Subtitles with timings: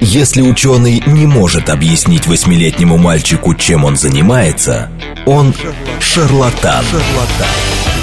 [0.00, 4.90] Если ученый не может объяснить восьмилетнему мальчику, чем он занимается,
[5.26, 5.54] он
[6.00, 6.84] шарлатан.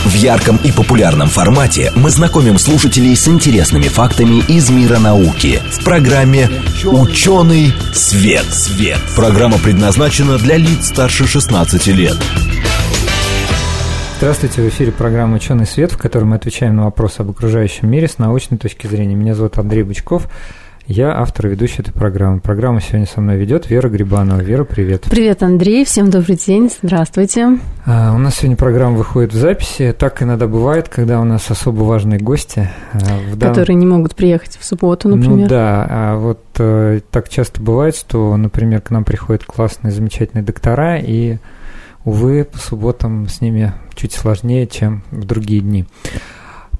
[0.05, 5.83] В ярком и популярном формате мы знакомим слушателей с интересными фактами из мира науки в
[5.83, 6.49] программе
[6.85, 8.45] «Ученый свет».
[8.45, 8.99] свет.
[9.15, 12.15] Программа предназначена для лиц старше 16 лет.
[14.17, 18.07] Здравствуйте, в эфире программа «Ученый свет», в которой мы отвечаем на вопросы об окружающем мире
[18.07, 19.15] с научной точки зрения.
[19.15, 20.27] Меня зовут Андрей Бычков.
[20.89, 22.39] Я автор и ведущий этой программы.
[22.39, 24.39] Программу сегодня со мной ведет Вера Грибанова.
[24.39, 25.03] Вера, привет.
[25.09, 25.83] Привет, Андрей.
[25.83, 26.71] Всем добрый день.
[26.81, 27.59] Здравствуйте.
[27.85, 29.93] А, у нас сегодня программа выходит в записи.
[29.97, 32.69] Так иногда бывает, когда у нас особо важные гости.
[32.93, 32.99] А,
[33.35, 33.49] дан...
[33.49, 35.37] Которые не могут приехать в субботу, например.
[35.37, 40.45] Ну да, а вот э, так часто бывает, что, например, к нам приходят классные, замечательные
[40.45, 41.39] доктора, и,
[42.05, 45.85] увы, по субботам с ними чуть сложнее, чем в другие дни.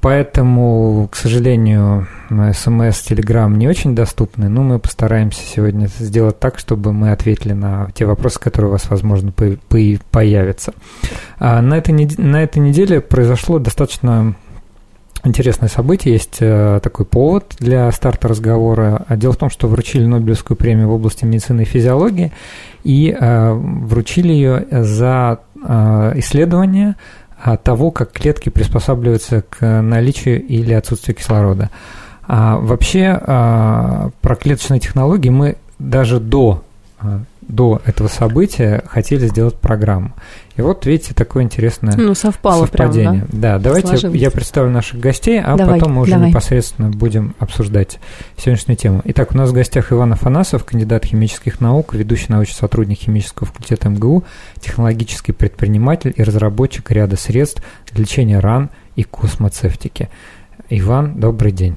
[0.08, 6.94] Поэтому, к сожалению, смс, телеграм не очень доступны, но мы постараемся сегодня сделать так, чтобы
[6.94, 10.74] мы ответили на те вопросы, которые у вас, возможно, появятся.
[11.40, 14.34] А на, этой, на этой неделе произошло достаточно
[15.26, 19.05] интересное событие, есть э, такой повод для старта разговора.
[19.10, 22.32] Дело в том, что вручили Нобелевскую премию в области медицины и физиологии,
[22.86, 26.96] и э, вручили ее за э, исследование
[27.55, 31.70] того, как клетки приспосабливаются к наличию или отсутствию кислорода.
[32.27, 36.63] А вообще а, про клеточные технологии мы даже до
[36.99, 40.13] а, до этого события хотели сделать программу.
[40.55, 43.26] И вот, видите, такое интересное ну, совпало совпадение.
[43.26, 43.57] Прям, да?
[43.57, 44.20] да, давайте Сложилось.
[44.20, 46.29] я представлю наших гостей, а давай, потом мы уже давай.
[46.29, 47.99] непосредственно будем обсуждать
[48.37, 49.01] сегодняшнюю тему.
[49.05, 53.90] Итак, у нас в гостях Иван Афанасов, кандидат химических наук, ведущий научный сотрудник химического факультета
[53.90, 54.23] МГУ,
[54.59, 60.09] технологический предприниматель и разработчик ряда средств для лечения ран и космоцевтики.
[60.70, 61.75] Иван, добрый день.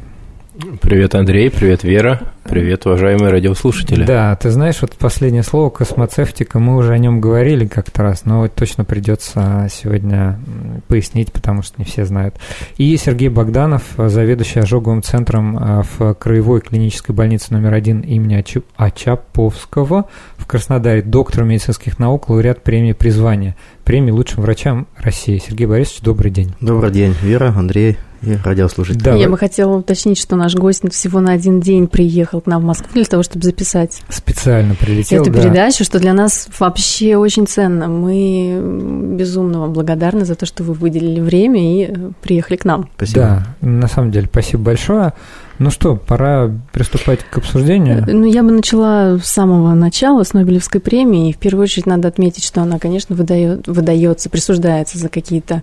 [0.80, 4.04] Привет, Андрей, привет, Вера, привет, уважаемые радиослушатели.
[4.04, 8.40] Да, ты знаешь, вот последнее слово космоцевтика, мы уже о нем говорили как-то раз, но
[8.40, 10.38] вот точно придется сегодня
[10.86, 12.34] пояснить, потому что не все знают.
[12.76, 18.44] И Сергей Богданов, заведующий ожоговым центром а, в Краевой клинической больнице номер один имени
[18.76, 20.06] Ачаповского
[20.36, 25.38] в Краснодаре, доктор медицинских наук, лауреат премии «Призвание», премии лучшим врачам России.
[25.38, 26.54] Сергей Борисович, добрый день.
[26.60, 29.02] Добрый день, Вера, Андрей, и радиослушатели.
[29.02, 29.32] Да, Я вы...
[29.32, 32.88] бы хотела уточнить, что наш гость всего на один день приехал к нам в Москву
[32.94, 35.42] для того, чтобы записать специально прилетел эту да.
[35.42, 37.88] передачу, что для нас вообще очень ценно.
[37.88, 42.88] Мы безумно вам благодарны за то, что вы выделили время и э, приехали к нам.
[42.96, 43.20] Спасибо.
[43.60, 45.12] Да, на самом деле, спасибо большое.
[45.60, 48.06] Ну что, пора приступать к обсуждению?
[48.08, 51.28] Ну, я бы начала с самого начала, с Нобелевской премии.
[51.28, 55.62] И в первую очередь надо отметить, что она, конечно, выдает, выдается, присуждается за какие-то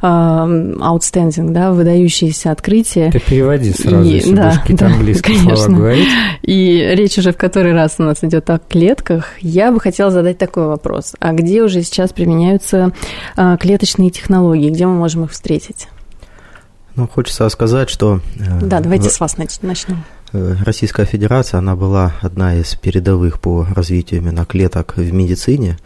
[0.00, 3.12] э, outstanding, да, выдающиеся открытия.
[3.12, 5.56] Ты переводи сразу, и, если да, будешь какие-то да, английские конечно.
[5.56, 6.08] слова говорить.
[6.40, 9.32] И речь уже в который раз у нас идет о клетках.
[9.42, 11.12] Я бы хотела задать такой вопрос.
[11.20, 12.92] А где уже сейчас применяются
[13.36, 14.70] э, клеточные технологии?
[14.70, 15.88] Где мы можем их встретить?
[16.96, 18.20] Ну, хочется сказать, что...
[18.36, 19.12] Э, да, давайте в...
[19.12, 20.04] с вас начнем.
[20.32, 25.78] Э, Российская Федерация, она была одна из передовых по развитию именно клеток в медицине.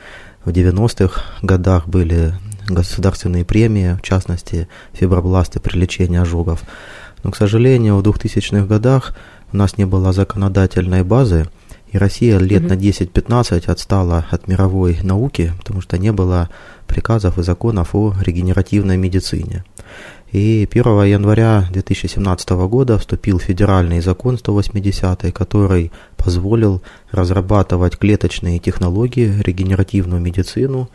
[0.44, 2.34] В 90-х годах были
[2.66, 6.62] государственные премии, в частности, фибробласты при лечении ожогов.
[7.22, 9.16] Но, к сожалению, в 2000-х годах
[9.52, 11.48] у нас не было законодательной базы,
[11.90, 12.68] и Россия лет mm-hmm.
[12.68, 16.50] на 10-15 отстала от мировой науки, потому что не было
[16.86, 19.64] приказов и законов о регенеративной медицине.
[20.32, 30.20] И 1 января 2017 года вступил федеральный закон 180, который позволил разрабатывать клеточные технологии, регенеративную
[30.20, 30.90] медицину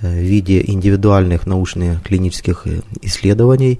[0.00, 3.78] э, в виде индивидуальных научных клинических э, исследований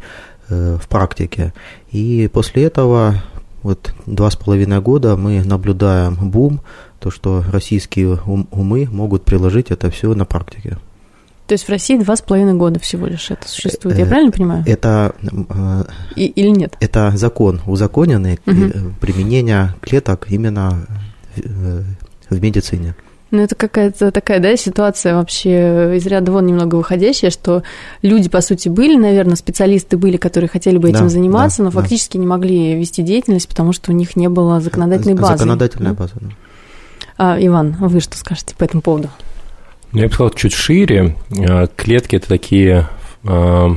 [0.49, 1.53] э, в практике.
[1.91, 3.21] И после этого
[3.65, 6.61] вот два с половиной года мы наблюдаем бум,
[7.01, 8.21] то что российские
[8.53, 10.79] умы могут приложить это все на практике.
[11.47, 14.33] То есть в России два с половиной года всего лишь это существует, я э, правильно
[14.33, 14.65] понимаю?
[14.67, 15.85] Это э,
[16.17, 16.75] И, или нет?
[16.81, 18.95] Это закон узаконенный угу.
[19.01, 20.87] применения клеток именно
[21.37, 22.95] в медицине.
[23.31, 27.65] Ну, это какая-то такая, да, ситуация вообще из ряда вон немного выходящая, что
[28.01, 31.71] люди, по сути, были, наверное, специалисты были, которые хотели бы этим да, заниматься, да, но
[31.73, 32.21] фактически да.
[32.21, 35.39] не могли вести деятельность, потому что у них не было законодательной базы.
[35.39, 35.99] Законодательная да?
[35.99, 36.29] база, да.
[37.17, 39.11] А, Иван, вы что скажете по этому поводу?
[39.95, 41.15] Ну, я бы сказал, чуть шире.
[41.49, 42.89] А, клетки– это такие
[43.23, 43.77] а,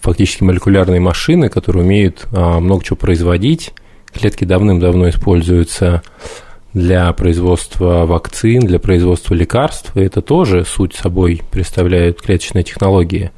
[0.00, 3.72] фактически молекулярные машины, которые умеют а, много чего производить.
[4.12, 6.02] Клетки давным-давно используются
[6.74, 13.30] для производства вакцин, для производства лекарств, и это тоже суть собой представляют клеточные технологии.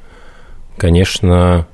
[0.75, 1.67] Конечно,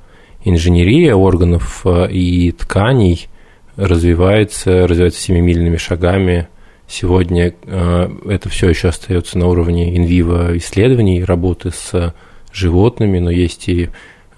[0.44, 3.28] инженерия органов и тканей
[3.76, 6.46] развивается, развивается семимильными шагами.
[6.92, 12.14] Сегодня э, это все еще остается на уровне инвиво исследований, работы с
[12.52, 13.88] животными, но есть и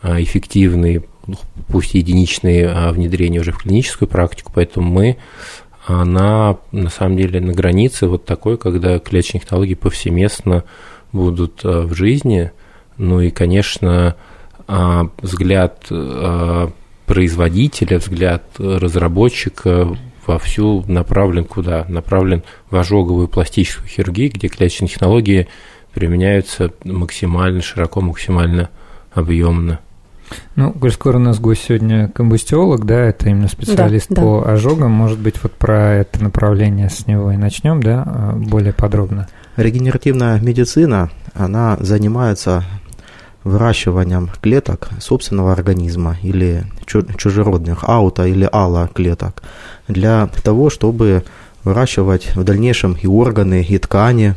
[0.05, 1.35] э, эффективные, ну,
[1.67, 5.17] пусть единичные а внедрения уже в клиническую практику, поэтому мы
[5.85, 10.63] она на самом деле на границе вот такой, когда клеточные технологии повсеместно
[11.11, 12.53] будут в жизни.
[12.99, 14.15] Ну и, конечно,
[14.69, 15.87] взгляд
[17.07, 21.85] производителя, взгляд разработчика вовсю направлен куда?
[21.89, 25.49] Направлен в ожоговую пластическую хирургию, где клеточные технологии
[25.93, 28.69] применяются максимально широко, максимально
[29.13, 29.81] объемно.
[30.57, 34.53] Ну, коль скоро у нас гость сегодня комбустиолог, да, это именно специалист да, по да.
[34.53, 39.29] ожогам, может быть, вот про это направление с него и начнем, да, более подробно.
[39.57, 42.65] Регенеративная медицина, она занимается
[43.45, 49.43] выращиванием клеток собственного организма или чужеродных ауто или ала клеток
[49.89, 51.25] для того, чтобы
[51.65, 54.35] выращивать в дальнейшем и органы, и ткани.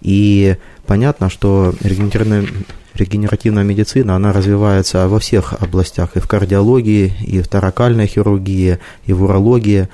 [0.00, 0.56] И
[0.86, 2.46] понятно, что регенеративная,
[2.94, 9.12] регенеративная медицина, она развивается во всех областях, и в кардиологии, и в таракальной хирургии, и
[9.12, 9.88] в урологии.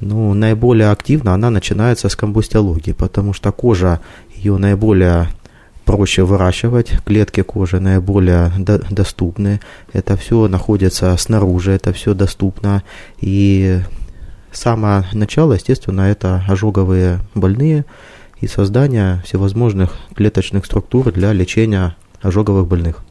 [0.00, 4.00] Ну, наиболее активно она начинается с комбустиологии, потому что кожа
[4.34, 5.28] ее наиболее
[5.84, 9.60] проще выращивать, клетки кожи наиболее до, доступны,
[9.92, 12.82] это все находится снаружи, это все доступно,
[13.20, 13.80] и
[14.52, 17.84] самое начало, естественно, это ожоговые больные
[18.40, 23.02] и создание всевозможных клеточных структур для лечения ожоговых больных.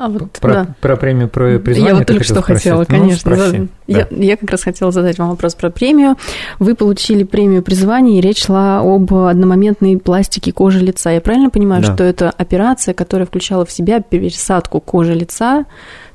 [0.00, 0.74] А вот, про, да.
[0.80, 1.92] про премию про призвание.
[1.92, 2.62] Я вот только что спросить.
[2.62, 3.36] хотела, ну, конечно.
[3.36, 3.68] Спроси.
[3.86, 4.16] Я, да.
[4.16, 6.16] я как раз хотела задать вам вопрос про премию.
[6.58, 11.10] Вы получили премию призвания, и речь шла об одномоментной пластике кожи лица.
[11.10, 11.94] Я правильно понимаю, да.
[11.94, 15.66] что это операция, которая включала в себя пересадку кожи лица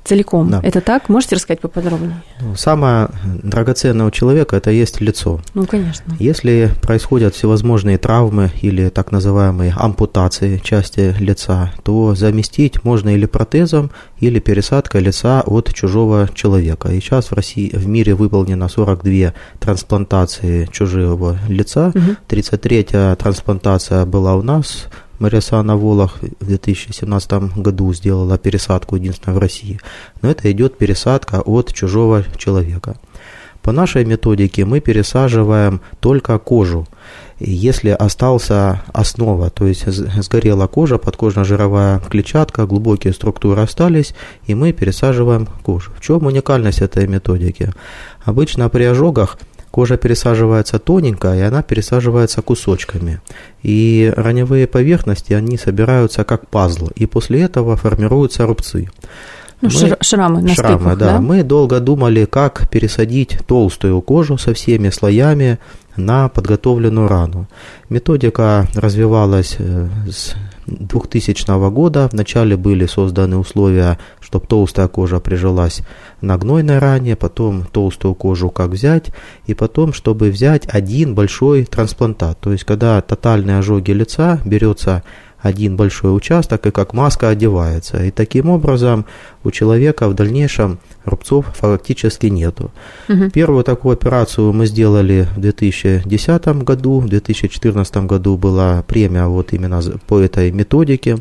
[0.05, 0.49] целиком.
[0.49, 0.61] Да.
[0.63, 1.09] Это так?
[1.09, 2.21] Можете рассказать поподробнее?
[2.39, 3.09] Ну, самое
[3.43, 5.41] драгоценное у человека– это есть лицо.
[5.53, 6.15] Ну, конечно.
[6.19, 13.91] Если происходят всевозможные травмы или так называемые ампутации части лица, то заместить можно или протезом,
[14.19, 16.89] или пересадкой лица от чужого человека.
[16.89, 21.87] И сейчас в России, в мире выполнено 42 трансплантации чужого лица.
[21.89, 22.15] Угу.
[22.29, 24.85] 33-я трансплантация была у нас–
[25.19, 29.79] Мария Сана Волох в 2017 году сделала пересадку единственная в России.
[30.21, 32.97] Но это идет пересадка от чужого человека.
[33.65, 36.87] По нашей методике мы пересаживаем только кожу.
[37.39, 44.13] Если остался основа, то есть сгорела кожа, подкожно-жировая клетчатка, глубокие структуры остались,
[44.45, 45.91] и мы пересаживаем кожу.
[45.97, 47.73] В чем уникальность этой методики?
[48.23, 49.39] Обычно при ожогах
[49.75, 53.19] Кожа пересаживается тоненько, и она пересаживается кусочками.
[53.61, 58.89] И раневые поверхности, они собираются как пазл, и после этого формируются рубцы.
[59.59, 61.05] Ну, мы, шрамы на Шрамы, стыках, да.
[61.05, 61.19] да.
[61.19, 65.59] Мы долго думали, как пересадить толстую кожу со всеми слоями
[65.97, 67.49] на подготовленную рану.
[67.89, 70.35] Методика развивалась э, с
[70.67, 72.09] 2000 года.
[72.11, 75.81] Вначале были созданы условия, чтобы толстая кожа прижилась
[76.21, 79.11] на гнойной ране, потом толстую кожу как взять,
[79.45, 82.39] и потом, чтобы взять один большой трансплантат.
[82.39, 85.03] То есть, когда тотальные ожоги лица берется
[85.45, 88.03] один большой участок и как маска одевается.
[88.03, 89.05] И таким образом
[89.43, 92.71] у человека в дальнейшем рубцов фактически нету.
[93.09, 93.29] Угу.
[93.31, 99.81] Первую такую операцию мы сделали в 2010 году, в 2014 году была премия вот именно
[100.07, 101.17] по этой методике.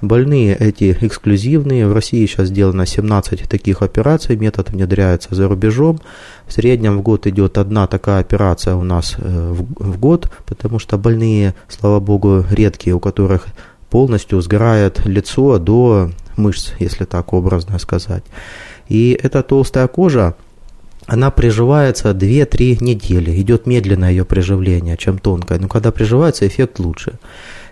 [0.00, 6.00] Больные эти эксклюзивные, в России сейчас сделано 17 таких операций, метод внедряется за рубежом.
[6.46, 10.78] В среднем в год идет одна такая операция у нас э, в, в год, потому
[10.78, 13.46] что больные, слава богу, редкие, у которых
[13.90, 18.24] полностью сгорает лицо до мышц, если так образно сказать.
[18.88, 20.34] И эта толстая кожа,
[21.06, 23.40] она приживается 2-3 недели.
[23.40, 25.58] Идет медленное ее приживление, чем тонкая.
[25.58, 27.18] Но когда приживается, эффект лучше.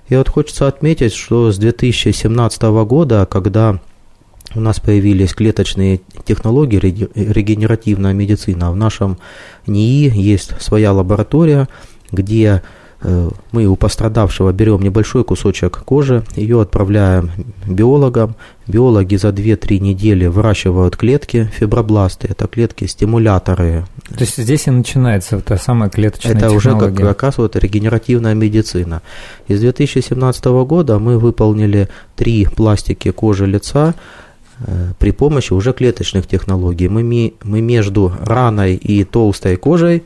[0.08, 3.80] И вот хочется отметить, что с 2017 года, когда
[4.54, 9.18] у нас появились клеточные технологии, регенеративная медицина, в нашем
[9.66, 11.68] НИИ есть своя лаборатория,
[12.12, 12.62] где
[13.02, 17.30] мы у пострадавшего берем небольшой кусочек кожи, ее отправляем
[17.66, 18.36] биологам.
[18.66, 23.84] Биологи за 2-3 недели выращивают клетки, фибробласты, это клетки-стимуляторы.
[24.08, 27.04] То есть здесь и начинается та самая клеточная Это технология.
[27.04, 29.02] уже как, вот регенеративная медицина.
[29.46, 33.94] Из 2017 года мы выполнили три пластики кожи лица,
[34.66, 36.88] э, при помощи уже клеточных технологий.
[36.88, 40.02] Мы, мы между раной и толстой кожей э,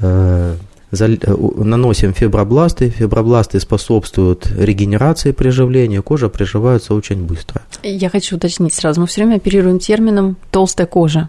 [0.00, 0.54] Э,
[0.90, 7.62] наносим фибробласты, фибробласты способствуют регенерации приживления, кожа приживается очень быстро.
[7.82, 11.28] Я хочу уточнить сразу, мы все время оперируем термином толстая кожа.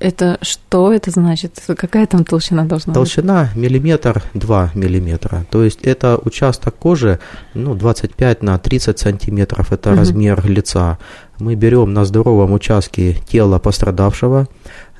[0.00, 1.62] Это что это значит?
[1.66, 3.54] Какая там толщина должна толщина быть?
[3.54, 5.44] Толщина миллиметр, 2 миллиметра.
[5.50, 7.18] То есть это участок кожи,
[7.52, 9.98] ну, 25 на 30 сантиметров, это угу.
[9.98, 10.98] размер лица.
[11.38, 14.48] Мы берем на здоровом участке тела пострадавшего,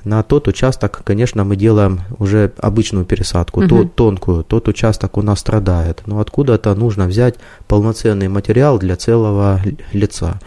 [0.03, 3.69] на тот участок, конечно, мы делаем уже обычную пересадку, угу.
[3.69, 6.01] то, тонкую, тот участок у нас страдает.
[6.05, 7.35] Но откуда-то нужно взять
[7.67, 9.61] полноценный материал для целого
[9.93, 10.39] лица.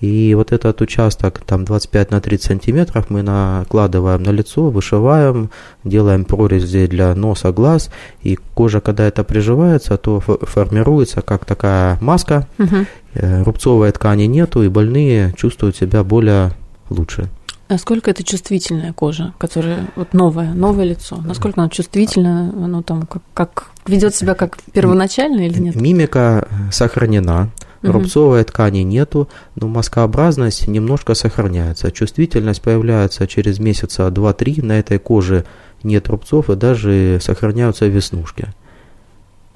[0.00, 5.50] И вот этот участок, там 25 на 30 сантиметров, мы накладываем на лицо, вышиваем,
[5.84, 7.88] делаем прорези для носа, глаз,
[8.20, 12.84] и кожа, когда это приживается, то формируется как такая маска, угу.
[13.14, 16.50] рубцовой ткани нету, и больные чувствуют себя более
[16.90, 17.28] лучше.
[17.72, 21.16] Насколько это чувствительная кожа, которая вот новое, новое лицо?
[21.24, 25.74] Насколько она чувствительна, оно там как, как ведет себя как первоначально или нет?
[25.74, 27.48] Мимика сохранена,
[27.82, 27.92] угу.
[27.92, 31.90] рубцовой ткани нету, но маскообразность немножко сохраняется.
[31.90, 35.46] Чувствительность появляется через месяца 2-3, на этой коже
[35.82, 38.48] нет рубцов и даже сохраняются веснушки.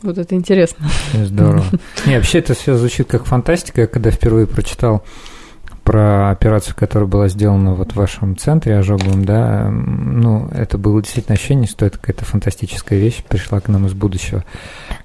[0.00, 0.88] Вот это интересно.
[1.12, 1.66] Здорово.
[2.06, 3.82] Не, вообще это все звучит как фантастика.
[3.82, 5.04] Я когда впервые прочитал
[5.86, 11.34] про операцию, которая была сделана вот в вашем центре ожоговом, да, ну, это было действительно
[11.34, 14.44] ощущение, что это какая-то фантастическая вещь, пришла к нам из будущего.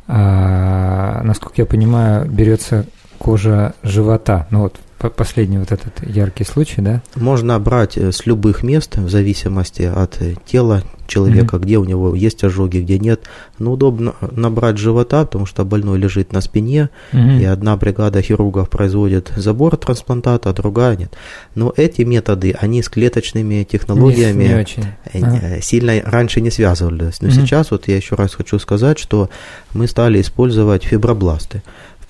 [0.07, 2.87] А, насколько я понимаю, берется
[3.19, 4.79] кожа живота, ну вот
[5.09, 7.01] последний вот этот яркий случай, да?
[7.15, 11.61] Можно брать э, с любых мест, в зависимости от э, тела человека, mm-hmm.
[11.61, 13.23] где у него есть ожоги, где нет.
[13.59, 17.41] Но удобно набрать живота, потому что больной лежит на спине, mm-hmm.
[17.41, 21.13] и одна бригада хирургов производит забор трансплантата, а другая нет.
[21.53, 24.85] Но эти методы, они с клеточными технологиями не, не очень.
[25.13, 25.61] Ага.
[25.61, 27.21] сильно раньше не связывались.
[27.21, 27.31] Но mm-hmm.
[27.31, 29.29] сейчас вот я еще раз хочу сказать, что
[29.73, 31.61] мы стали использовать фибробласты.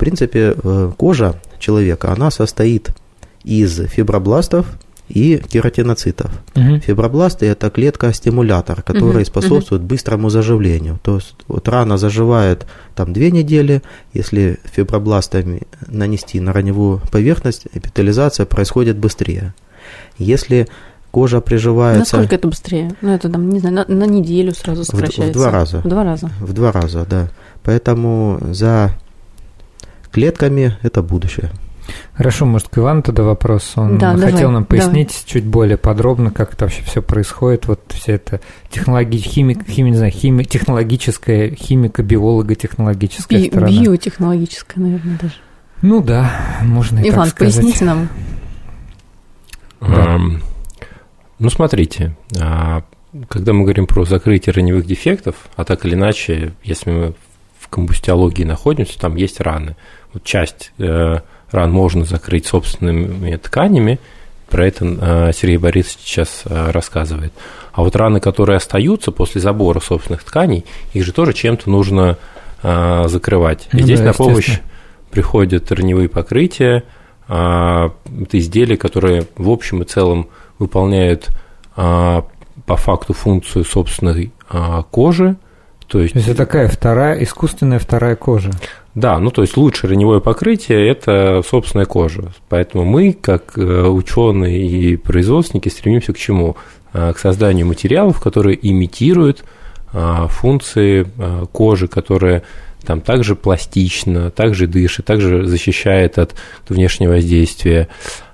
[0.01, 2.89] В принципе, э, кожа человека, она состоит
[3.43, 4.65] из фибробластов
[5.09, 6.31] и кератиноцитов.
[6.55, 6.79] Угу.
[6.79, 9.25] Фибробласты– это клетка-стимулятор, который угу.
[9.25, 10.99] способствует быстрому заживлению.
[11.03, 12.65] То есть вот рана заживает
[12.95, 19.53] там две недели, если фибробластами нанести на раневую поверхность, эпителизация происходит быстрее.
[20.17, 20.67] Если
[21.11, 22.17] кожа приживается...
[22.17, 22.95] Насколько это быстрее?
[23.01, 25.25] Ну, это там, не знаю, на, на неделю сразу сокращается.
[25.25, 25.77] В, в два раза.
[25.77, 26.31] В два раза.
[26.39, 27.29] В два раза, да.
[27.61, 28.93] Поэтому за
[30.11, 31.51] клетками это будущее.
[32.13, 33.73] Хорошо, может, к Ивану тогда вопрос.
[33.75, 35.23] Он да, хотел давай, нам пояснить давай.
[35.25, 37.65] чуть более подробно, как это вообще все происходит.
[37.65, 38.39] Вот вся эта
[38.69, 43.71] технология, химик, хими, не знаю, хими, технологическая, химико-биолого-технологическая Би- сторона.
[43.71, 45.33] Биотехнологическая, наверное, даже.
[45.81, 47.55] Ну да, можно и Иван, так сказать.
[47.55, 48.09] поясните нам.
[49.81, 50.19] Да.
[51.39, 52.83] Ну, смотрите, а,
[53.27, 57.13] когда мы говорим про закрытие раневых дефектов, а так или иначе, если мы
[57.71, 59.75] комбустиологии находимся, там есть раны.
[60.13, 63.99] Вот часть э, ран можно закрыть собственными тканями,
[64.49, 67.33] про это э, Сергей Борисович сейчас э, рассказывает.
[67.71, 72.17] А вот раны, которые остаются после забора собственных тканей, их же тоже чем-то нужно
[72.63, 73.67] закрывать.
[73.73, 74.59] И ну, здесь да, на помощь
[75.09, 76.83] приходят раневые покрытия,
[77.27, 77.91] это
[78.33, 80.27] изделия, которые в общем и целом
[80.59, 81.29] выполняют
[81.73, 82.23] по
[82.67, 84.31] факту функцию собственной
[84.91, 85.37] кожи.
[85.91, 88.51] То есть, то есть это такая вторая, искусственная вторая кожа.
[88.95, 92.31] Да, ну то есть лучшее раневое покрытие– это собственная кожа.
[92.47, 96.55] Поэтому мы, как э, ученые и производственники, стремимся к чему?
[96.93, 99.43] Э, к созданию материалов, которые имитируют
[99.91, 101.05] э, функции
[101.51, 102.43] кожи, которая
[102.85, 106.35] там также пластично, также дышит, также защищает от
[106.69, 107.89] внешнего воздействия.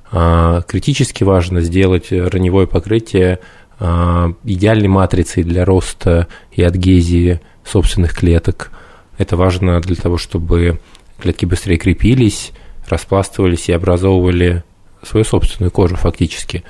[0.10, 3.40] Критически важно сделать раневое покрытие
[3.80, 8.72] идеальной матрицей для роста и адгезии собственных клеток–
[9.18, 10.80] это важно для того, чтобы
[11.20, 12.52] клетки быстрее крепились,
[12.88, 14.64] распластывались и образовывали
[15.04, 16.64] свою собственную кожу фактически.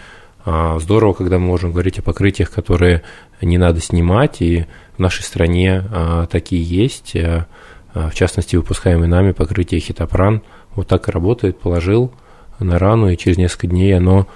[0.46, 3.04] А, здорово, когда мы можем говорить о покрытиях, которые
[3.42, 7.16] не надо снимать, и в нашей стране а, такие есть.
[7.16, 7.48] А,
[7.94, 10.44] в частности, выпускаемые нами покрытие хитопран
[10.76, 12.14] вот так и работает, положил
[12.60, 14.28] на рану, и через несколько дней оно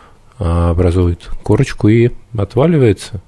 [0.44, 3.22] образует корочку и отваливается.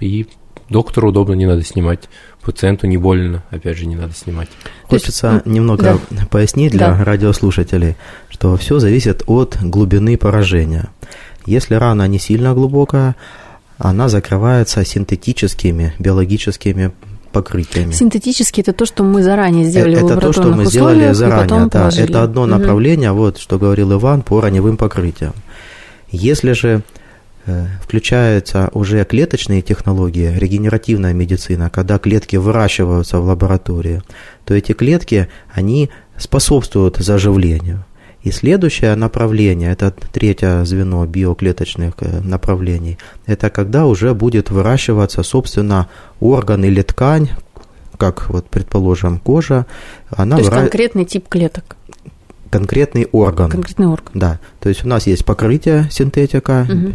[0.00, 0.26] И
[0.68, 2.08] доктору удобно, не надо снимать
[2.42, 4.48] пациенту не больно, опять же, не надо снимать.
[4.84, 6.26] Хочется есть, немного да.
[6.30, 7.04] пояснить для да.
[7.04, 7.96] радиослушателей,
[8.28, 10.88] что все зависит от глубины поражения.
[11.46, 13.16] Если рана не сильно глубокая,
[13.78, 16.92] она закрывается синтетическими биологическими
[17.32, 17.92] покрытиями.
[17.92, 21.66] Синтетически это то, что мы заранее сделали это в Это то, что мы сделали заранее,
[21.66, 21.90] да.
[21.96, 23.20] Это одно направление, угу.
[23.20, 25.34] вот что говорил Иван, по раневым покрытиям.
[26.10, 26.82] Если же
[27.46, 34.02] Э, включаются уже клеточные технологии, регенеративная медицина, когда клетки выращиваются в лаборатории,
[34.44, 35.88] то эти клетки, они
[36.18, 37.84] способствуют заживлению.
[38.22, 45.88] И следующее направление, это третье звено биоклеточных э, направлений, это когда уже будет выращиваться, собственно,
[46.20, 47.30] орган или ткань,
[47.96, 49.64] как вот, предположим, кожа.
[50.10, 50.60] Она То есть выра...
[50.60, 51.76] конкретный тип клеток
[52.50, 53.50] конкретный орган.
[53.50, 54.12] Конкретный орган.
[54.14, 54.40] Да.
[54.60, 56.92] То есть у нас есть покрытие синтетика, угу.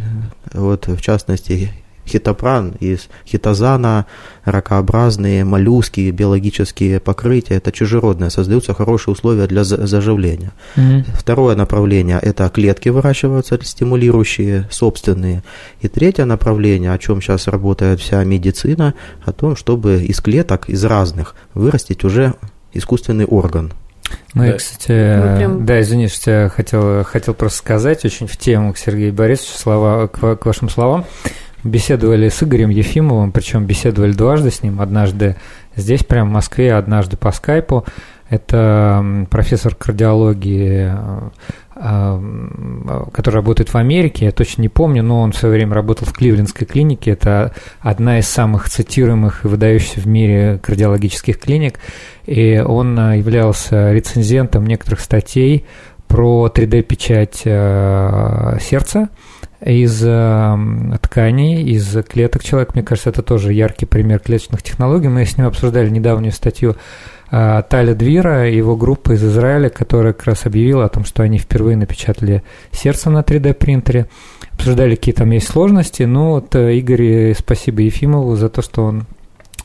[0.53, 1.71] вот в частности
[2.07, 4.05] хитопран из хитозана,
[4.43, 10.51] ракообразные, моллюски, биологические покрытия, это чужеродное, создаются хорошие условия для заживления.
[10.75, 11.05] Mm-hmm.
[11.15, 15.43] Второе направление– это клетки выращиваются, стимулирующие, собственные.
[15.81, 18.93] И третье направление, о чем сейчас работает вся медицина,
[19.23, 22.35] о том, чтобы из клеток, из разных, вырастить уже
[22.73, 23.73] искусственный орган.
[24.33, 24.49] Ну да.
[24.49, 25.65] и, кстати, прям...
[25.65, 30.07] да, извини, что я хотел, хотел просто сказать очень в тему к Сергею Борисовичу, слова,
[30.07, 31.05] к, к вашим словам
[31.65, 35.35] беседовали с Игорем Ефимовым, причем беседовали дважды с ним, однажды
[35.75, 37.85] здесь, прямо в Москве, однажды по скайпу.
[38.29, 41.29] Это профессор кардиологии, э,
[41.75, 46.07] э, который работает в Америке, я точно не помню, но он в свое время работал
[46.07, 47.11] в Кливлендской клинике.
[47.11, 51.79] Это одна из самых цитируемых и выдающихся в мире кардиологических клиник.
[52.25, 55.67] И он э, являлся рецензентом некоторых статей
[56.07, 57.37] про 3D-печать
[58.61, 59.09] сердца
[59.59, 59.99] из
[61.01, 62.73] тканей, из клеток человека.
[62.75, 65.07] Мне кажется, это тоже яркий пример клеточных технологий.
[65.07, 66.75] Мы с ним обсуждали недавнюю статью
[67.35, 71.37] Таля Двира и его группы из Израиля, которая как раз объявила о том, что они
[71.37, 74.07] впервые напечатали сердце на 3D-принтере.
[74.53, 76.03] Обсуждали, какие там есть сложности.
[76.03, 79.05] Ну, вот э, Игорь, спасибо Ефимову за то, что он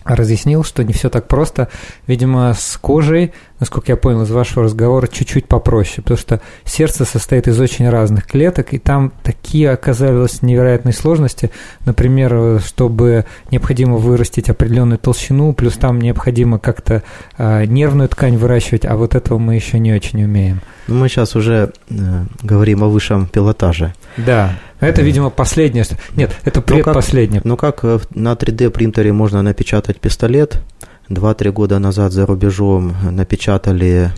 [0.04, 1.68] разъяснил, что не все так просто.
[2.06, 7.48] Видимо, с кожей, насколько я понял из вашего разговора, чуть-чуть попроще, потому что сердце состоит
[7.48, 11.50] из очень разных клеток, и там такие оказались невероятные сложности.
[11.84, 17.02] Например, чтобы необходимо вырастить определенную толщину, плюс там необходимо как-то
[17.38, 20.60] э, нервную ткань выращивать, а вот этого мы еще не очень умеем.
[20.86, 23.94] Ну, мы сейчас уже э, говорим о высшем пилотаже.
[24.16, 24.58] Да.
[24.80, 25.84] Это, видимо, последнее.
[26.16, 27.42] Нет, это предпоследнее.
[27.44, 30.60] Ну как, ну как на 3D принтере можно напечатать пистолет?
[31.08, 34.12] Два-три года назад за рубежом напечатали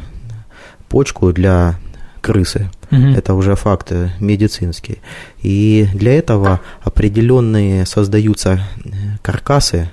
[0.88, 1.78] почку для
[2.20, 2.70] крысы.
[2.90, 3.08] Угу.
[3.16, 4.98] Это уже факт медицинский.
[5.40, 8.62] И для этого определенные создаются
[9.22, 9.90] каркасы.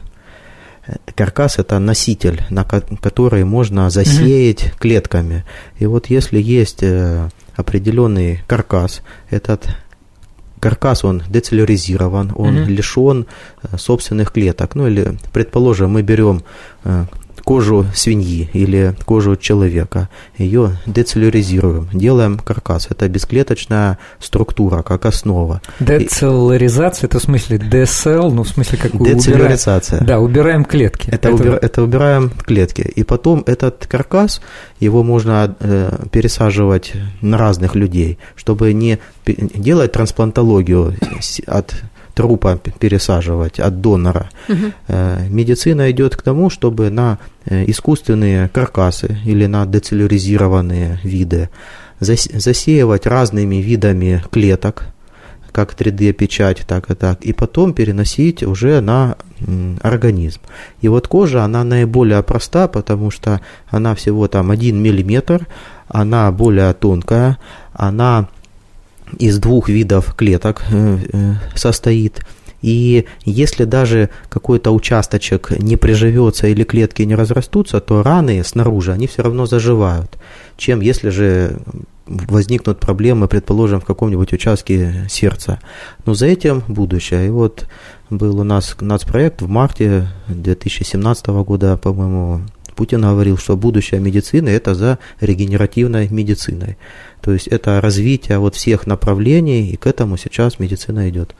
[1.15, 4.73] Каркас это носитель, на который можно засеять угу.
[4.79, 5.45] клетками.
[5.77, 9.69] И вот если есть э, определенный каркас, этот
[10.59, 12.69] каркас, он децеллюризирован, он угу.
[12.69, 13.25] лишен
[13.63, 14.75] э, собственных клеток.
[14.75, 16.43] Ну или, предположим, мы берем
[16.83, 17.05] э,
[17.49, 20.07] кожу свиньи или кожу человека,
[20.37, 22.89] ее децеллюризируем, делаем каркас.
[22.91, 25.59] Это бесклеточная структура, как основа.
[25.79, 30.01] Децелляризация, это в смысле десел, ну в смысле как Децелляризация.
[30.01, 31.09] Убираем, да, убираем клетки.
[31.09, 31.33] Это, это...
[31.33, 32.81] Убир, это убираем клетки.
[32.81, 34.41] И потом этот каркас,
[34.79, 40.93] его можно э, пересаживать на разных людей, чтобы не делать трансплантологию
[41.47, 41.73] от
[42.13, 44.29] трупа пересаживать от донора.
[44.47, 44.95] Угу.
[45.29, 51.49] Медицина идет к тому, чтобы на э, искусственные каркасы или на децеллюризированные виды
[51.99, 54.85] засеивать разными видами клеток,
[55.51, 59.17] как 3D-печать, так и так, и потом переносить уже на
[59.81, 60.41] организм.
[60.81, 65.47] И вот кожа, она наиболее проста, потому что она всего там 1 миллиметр,
[65.87, 67.37] она более тонкая,
[67.73, 68.29] она
[69.17, 72.25] из двух видов клеток э, э, состоит.
[72.61, 79.07] И если даже какой-то участочек не приживется или клетки не разрастутся, то раны снаружи, они
[79.07, 80.17] все равно заживают.
[80.57, 81.57] Чем если же
[82.05, 85.59] возникнут проблемы, предположим, в каком-нибудь участке сердца.
[86.05, 87.27] Но за этим будущее.
[87.27, 87.67] И вот
[88.09, 92.41] был у нас нацпроект в марте 2017 года, по-моему,
[92.75, 96.77] Путин говорил, что будущее медицины– это за регенеративной медициной.
[97.21, 101.35] То есть это развитие вот всех направлений, и к этому сейчас медицина идет.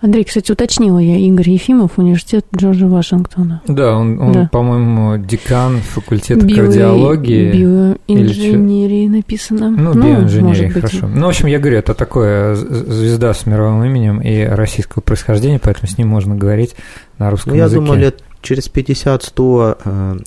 [0.00, 3.62] Андрей, кстати, уточнила я, Игорь Ефимов, университет Джорджа Вашингтона.
[3.68, 4.48] Да, он, он да.
[4.50, 6.56] по-моему, декан факультета Био...
[6.56, 7.52] кардиологии.
[7.52, 9.08] Биоинженерии или...
[9.08, 9.70] написано.
[9.70, 11.06] Ну, ну биоинженерии, хорошо.
[11.06, 15.86] Ну, в общем, я говорю, это такое звезда с мировым именем и российского происхождения, поэтому
[15.86, 16.74] с ним можно говорить
[17.18, 17.80] на русском ну, я языке.
[17.80, 20.24] Я думаю, лет через 50-100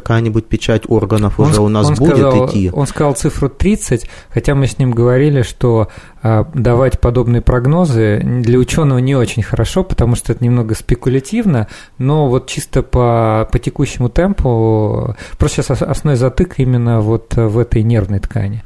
[0.00, 2.70] какая-нибудь печать органов он, уже у нас будет сказал, идти.
[2.72, 5.88] Он сказал цифру 30, хотя мы с ним говорили, что
[6.22, 12.28] а, давать подобные прогнозы для ученого не очень хорошо, потому что это немного спекулятивно, но
[12.28, 18.20] вот чисто по, по текущему темпу, просто сейчас основной затык именно вот в этой нервной
[18.20, 18.62] ткани.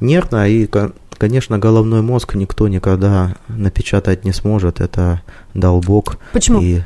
[0.00, 0.66] Нервная и
[1.20, 5.20] Конечно, головной мозг никто никогда напечатать не сможет, это
[5.52, 6.16] дал Бог.
[6.32, 6.62] Почему?
[6.62, 6.80] И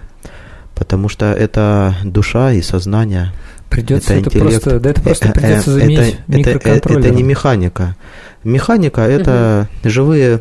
[0.74, 3.32] потому что это душа и сознание.
[3.70, 6.68] Придется это, это просто, да, это просто придется заменить это.
[6.68, 7.96] Это, это не механика.
[8.44, 9.90] Механика– это угу.
[9.90, 10.40] живые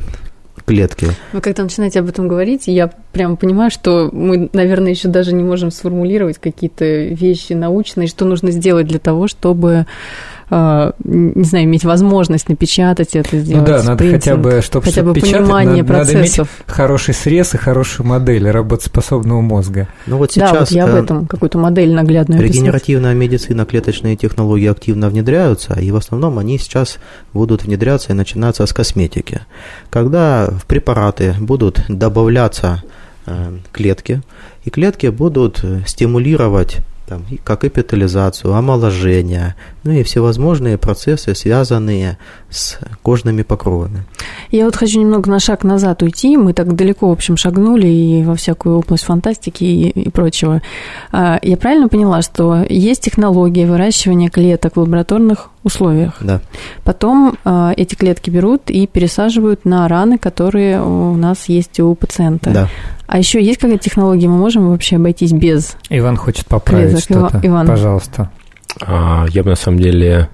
[0.65, 1.07] клетки.
[1.31, 5.43] Вы когда начинаете об этом говорить, я прямо понимаю, что мы, наверное, еще даже не
[5.43, 9.85] можем сформулировать какие-то вещи научные, что нужно сделать для того, чтобы
[11.03, 13.67] не знаю, иметь возможность напечатать это, сделать.
[13.67, 16.37] Ну да, надо принтинг, хотя бы, чтобы хотя бы понимание надо, процессов.
[16.37, 19.87] Надо иметь хороший срез и хорошую модель работоспособного мозга.
[20.05, 23.31] Ну вот сейчас да, вот я об э, этом какую-то модель наглядную Регенеративная описать.
[23.31, 26.99] медицина, клеточные технологии активно внедряются, и в основном они сейчас
[27.33, 29.41] будут внедряться и начинаться с косметики.
[29.89, 32.83] Когда в препараты будут добавляться
[33.25, 34.21] э, клетки,
[34.65, 42.17] и клетки будут э, стимулировать там, как капитализацию, омоложение, ну и всевозможные процессы, связанные
[42.49, 44.03] с кожными покровами.
[44.51, 46.37] Я вот хочу немного на шаг назад уйти.
[46.37, 50.61] Мы так далеко, в общем, шагнули и во всякую область фантастики и, и прочего.
[51.11, 56.17] А, я правильно поняла, что есть технология выращивания клеток в лабораторных условиях?
[56.21, 56.41] Да.
[56.83, 62.51] Потом а, эти клетки берут и пересаживают на раны, которые у нас есть у пациента.
[62.51, 62.69] Да.
[63.13, 65.77] А еще есть какая-то технология, мы можем вообще обойтись без?
[65.91, 67.39] Иван хочет поправить что-то.
[67.43, 67.67] Иван.
[67.67, 68.31] Пожалуйста.
[68.81, 70.29] А, я бы на самом деле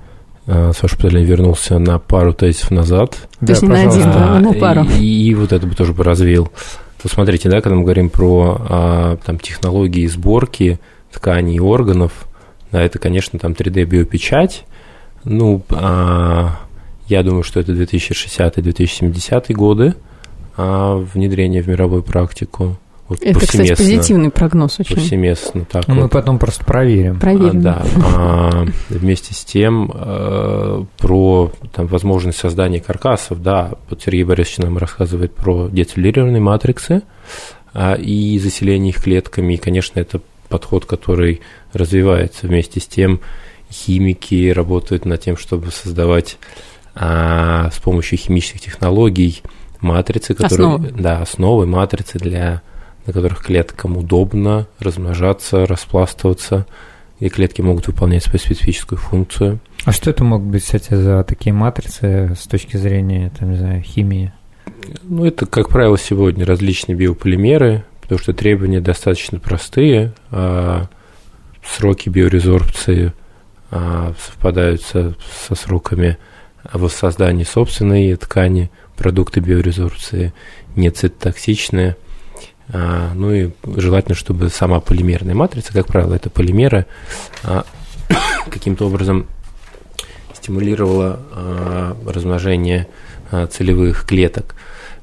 [0.48, 3.12] а, с вашего позволения вернулся на пару тезисов назад.
[3.12, 4.86] То да, есть не на один, да, на пару.
[4.98, 6.54] И, и вот это бы тоже бы развил.
[7.04, 10.80] Вот смотрите, да, когда мы говорим про а, там, технологии сборки
[11.12, 12.14] тканей и органов,
[12.72, 14.64] да, это, конечно, там 3D-биопечать.
[15.26, 16.60] Ну, а,
[17.10, 19.96] я думаю, что это 2060-2070 годы
[20.62, 22.78] а внедрение в мировую практику.
[23.08, 24.98] Вот Это, кстати, позитивный прогноз очень.
[24.98, 26.02] Повсеместно так ну, вот.
[26.02, 27.18] Мы потом просто проверим.
[27.18, 27.60] Проверим.
[27.60, 27.86] А, да.
[27.96, 34.78] А, вместе с тем а, про там, возможность создания каркасов, да, вот Сергей Борисович нам
[34.78, 37.04] рассказывает про децеллированные матриксы
[37.74, 39.54] а, и заселение их клетками.
[39.54, 40.20] И, конечно, это
[40.50, 41.40] подход, который
[41.72, 43.22] развивается вместе с тем.
[43.72, 46.38] Химики работают над тем, чтобы создавать
[46.96, 49.42] а, с помощью химических технологий–
[49.82, 50.92] матрицы, которые, основы.
[50.92, 52.62] да, основы матрицы для
[53.10, 56.68] на которых клеткам удобно размножаться, распластываться,
[57.20, 59.60] и клетки могут выполнять свою специфическую функцию.
[59.86, 63.82] А что это могут быть, кстати, за такие матрицы с точки зрения, там, не знаю,
[63.82, 64.32] химии?
[65.04, 70.88] Ну, это, как правило, сегодня различные биополимеры, потому что требования достаточно простые, а
[71.66, 73.14] сроки биорезорбции
[73.72, 75.16] а, совпадают со,
[75.48, 76.18] со сроками
[76.74, 80.34] воссоздания собственной ткани, продукты биорезорбции
[80.76, 81.96] не цитотоксичные.
[82.72, 86.86] А, ну и желательно, чтобы сама полимерная матрица, как правило, это полимеры,
[87.44, 87.66] а,
[88.52, 89.26] каким-то образом
[90.34, 92.88] стимулировала а, размножение
[93.52, 94.56] целевых клеток.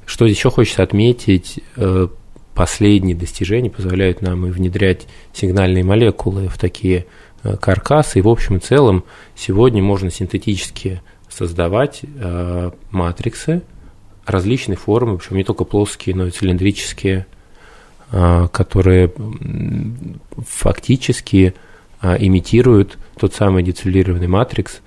[0.07, 2.09] Что еще хочется отметить, э,
[2.55, 7.07] последние достижения позволяют нам и внедрять сигнальные молекулы в такие
[7.43, 8.21] э, каркасы.
[8.21, 9.05] И в общем и целом
[9.35, 13.63] сегодня можно синтетически создавать э, матриксы
[14.27, 17.27] различные формы, причем не только плоские, но и цилиндрические,
[18.13, 19.13] а, которые
[20.47, 21.55] фактически
[22.01, 24.81] а, имитируют тот самый децеллированный матрикс,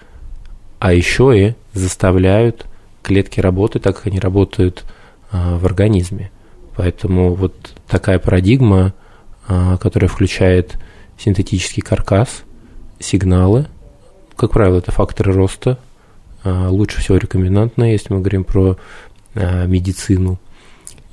[0.80, 2.66] а еще и заставляют
[3.02, 4.86] клетки работать так, как они работают
[5.32, 6.32] а, в организме.
[6.76, 8.94] Поэтому вот такая парадигма,
[9.46, 10.78] которая включает
[11.18, 12.44] синтетический каркас,
[13.00, 13.68] сигналы,
[14.38, 15.78] как правило, это факторы роста,
[16.46, 18.78] лучше всего рекомендантные, если мы говорим про
[19.36, 20.40] медицину,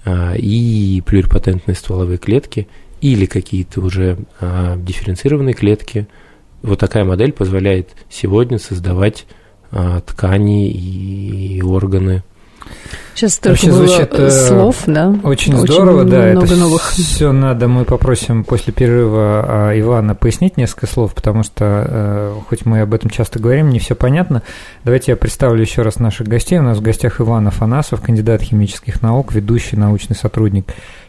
[0.04, 2.68] э, и плюрипатентные стволовые клетки,
[3.00, 6.06] или какие-то уже э, дифференцированные клетки.
[6.62, 9.26] Вот такая модель позволяет сегодня создавать
[10.06, 12.22] ткани и органы
[13.16, 15.08] Сейчас только было звучит, э, слов, да?
[15.22, 16.32] Очень, очень здорово, да.
[16.32, 16.92] Много это новых.
[16.92, 17.66] Все надо.
[17.66, 22.92] Мы попросим после перерыва а, Ивана пояснить несколько слов, потому что, э, хоть мы об
[22.92, 24.42] этом часто говорим, не все понятно.
[24.84, 26.58] Давайте я представлю еще раз наших гостей.
[26.58, 30.66] У нас в гостях Иван Афанасов, кандидат химических наук, ведущий научный сотрудник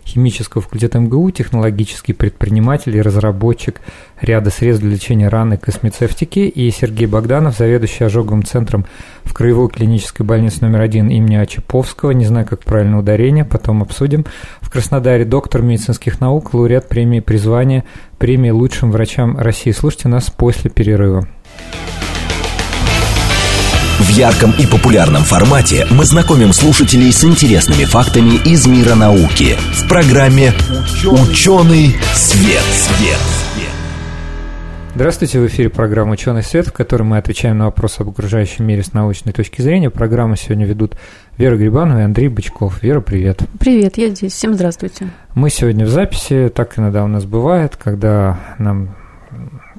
[0.08, 3.82] химического факультета МГУ, технологический предприниматель и разработчик
[4.22, 8.86] ряда средств для лечения ран и космецевтики, и Сергей Богданов, заведующий ожоговым центром
[9.24, 14.25] в Краевой клинической больнице номер один имени Ачаповского, не знаю, как правильно ударение, потом обсудим.
[14.62, 17.83] В Краснодаре доктор медицинских наук, лауреат премии призвания,
[18.17, 19.71] премии лучшим врачам России.
[19.71, 21.27] Слушайте нас после перерыва.
[23.99, 29.88] В ярком и популярном формате мы знакомим слушателей с интересными фактами из мира науки в
[29.88, 30.53] программе
[31.03, 32.63] «Ученый свет».
[32.73, 33.46] свет.
[34.97, 38.81] Здравствуйте, в эфире программа «Ученый свет», в которой мы отвечаем на вопросы об окружающем мире
[38.81, 39.91] с научной точки зрения.
[39.91, 40.97] Программу сегодня ведут
[41.38, 42.81] Вера Грибанова и Андрей Бычков.
[42.81, 43.43] Вера, привет.
[43.60, 44.33] Привет, я здесь.
[44.33, 45.10] Всем здравствуйте.
[45.36, 48.95] Мы сегодня в записи, так иногда у нас бывает, когда нам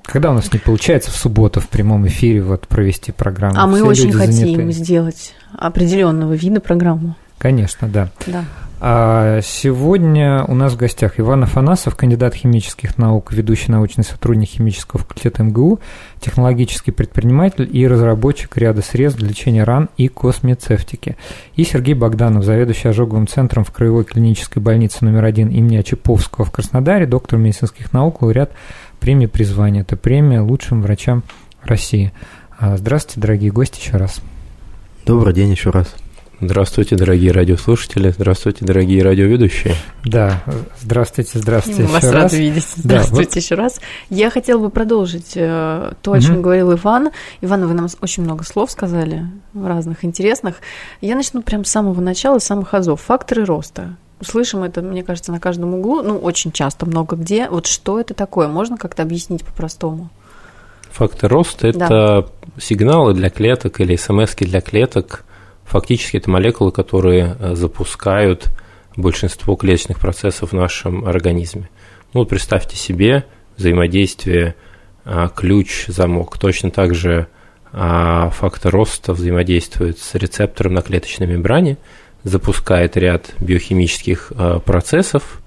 [0.04, 3.57] когда у нас не получается в субботу в прямом эфире вот провести программу.
[3.59, 4.70] А мы очень хотим заняты.
[4.70, 7.16] сделать определенного вида программу.
[7.38, 8.09] Конечно, да.
[8.28, 8.44] Да.
[8.81, 15.01] А сегодня у нас в гостях Иван Афанасов, кандидат химических наук, ведущий научный сотрудник химического
[15.01, 15.81] факультета МГУ,
[16.21, 21.17] технологический предприниматель и разработчик ряда средств для лечения ран и космецевтики.
[21.57, 26.53] И Сергей Богданов, заведующий ожоговым центром в Краевой клинической больнице номер один имени Очаповского в
[26.53, 28.53] Краснодаре, доктор медицинских наук, лауреат
[29.01, 29.81] премии призвания.
[29.81, 31.25] Это премия лучшим врачам
[31.64, 32.12] России.
[32.57, 34.21] А, здравствуйте, дорогие гости, еще раз.
[35.05, 35.97] Добрый день еще раз.
[36.40, 39.74] Здравствуйте, дорогие радиослушатели, здравствуйте, дорогие радиоведущие.
[40.05, 40.44] Да,
[40.81, 42.12] здравствуйте, здравствуйте Мы вас раз.
[42.12, 42.66] рады видеть.
[42.77, 43.81] Здравствуйте да, еще раз.
[44.09, 46.42] Я хотела бы продолжить э, то, о чем угу.
[46.42, 47.11] говорил Иван.
[47.40, 50.57] Иван, вы нам очень много слов сказали, разных интересных.
[51.01, 53.01] Я начну прямо с самого начала, с самых азов.
[53.01, 53.96] Факторы роста.
[54.20, 57.48] Слышим это, мне кажется, на каждом углу, ну, очень часто, много где.
[57.48, 58.46] Вот что это такое?
[58.46, 60.09] Можно как-то объяснить по-простому?
[60.92, 62.27] Фактор роста– это да.
[62.61, 65.24] сигналы для клеток или смс для клеток–
[65.68, 68.48] Фактически это молекулы, которые э, запускают
[68.96, 71.68] большинство клеточных процессов в нашем организме.
[72.14, 73.26] Ну представьте себе
[73.57, 74.54] взаимодействие
[75.04, 76.38] а, ключ-замок.
[76.38, 77.28] Точно так же
[77.70, 81.76] а, фактор роста взаимодействует с рецептором на клеточной мембране,
[82.24, 85.42] запускает ряд биохимических а, процессов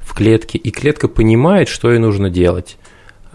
[0.00, 2.78] в клетке, и клетка понимает, что ей нужно делать.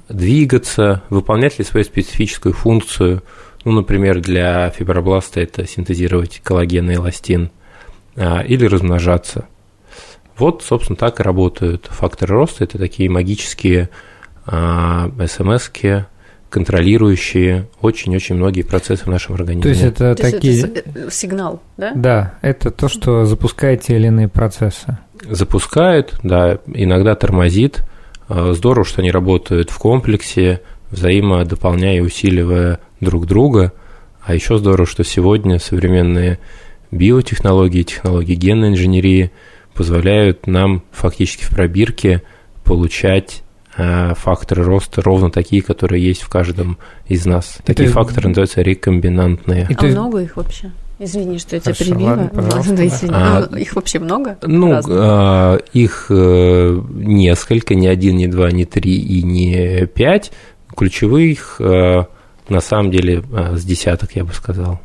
[0.09, 3.21] Двигаться, выполнять ли свою специфическую функцию–
[3.63, 7.51] ну, например, для фибробласта это синтезировать коллаген и эластин
[8.15, 9.45] а, или размножаться.
[10.37, 12.63] Вот, собственно, так и работают факторы роста.
[12.63, 13.89] Это такие магические
[14.45, 16.05] а, смс-ки,
[16.49, 19.63] контролирующие очень-очень многие процессы в нашем организме.
[19.63, 20.53] То есть это то такие...
[20.53, 21.91] Есть это сигнал, да?
[21.95, 24.97] Да, это то, что запускает те или иные процессы.
[25.29, 27.83] Запускает, да, иногда тормозит.
[28.27, 33.73] А, здорово, что они работают в комплексе, взаимодополняя и усиливая друг друга.
[34.23, 36.39] А еще здорово, что сегодня современные
[36.91, 39.31] биотехнологии, технологии генной инженерии
[39.73, 42.21] позволяют нам фактически в пробирке
[42.63, 43.41] получать
[43.75, 47.57] э, факторы роста ровно такие, которые есть в каждом из нас.
[47.59, 47.95] И такие есть...
[47.95, 49.67] факторы называются рекомбинантные.
[49.69, 50.71] И а много их вообще?
[50.99, 52.29] Извини, что я тебя перебила.
[52.31, 53.13] Ладно, да, извини.
[53.15, 54.37] А, ну, их вообще много?
[54.43, 60.31] Ну, а, их э, несколько, не один, не два, не три и не пять.
[60.75, 62.03] Ключевых э,
[62.51, 64.79] на самом деле э, с десяток, я бы сказал.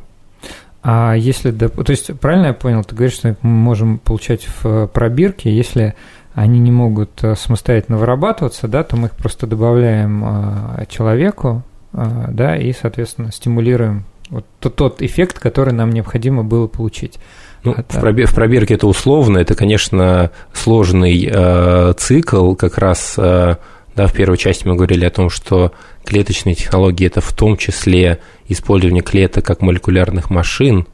[0.83, 4.87] А если, то есть, правильно я понял, ты говоришь, что мы можем получать в э,
[4.87, 5.95] пробирке, если
[6.33, 13.31] они не могут самостоятельно вырабатываться, да, то мы их просто добавляем человеку, да, и, соответственно,
[13.31, 17.17] стимулируем вот тот, тот эффект, который нам необходимо было получить.
[17.63, 17.97] Ну, это...
[17.97, 23.55] в, пробир, в пробирке это условно, это, конечно, сложный э, цикл, как раз э,
[23.95, 25.71] да, в первой части мы говорили о том, что
[26.07, 30.87] клеточные технологии– это в том числе использование клеток как молекулярных машин,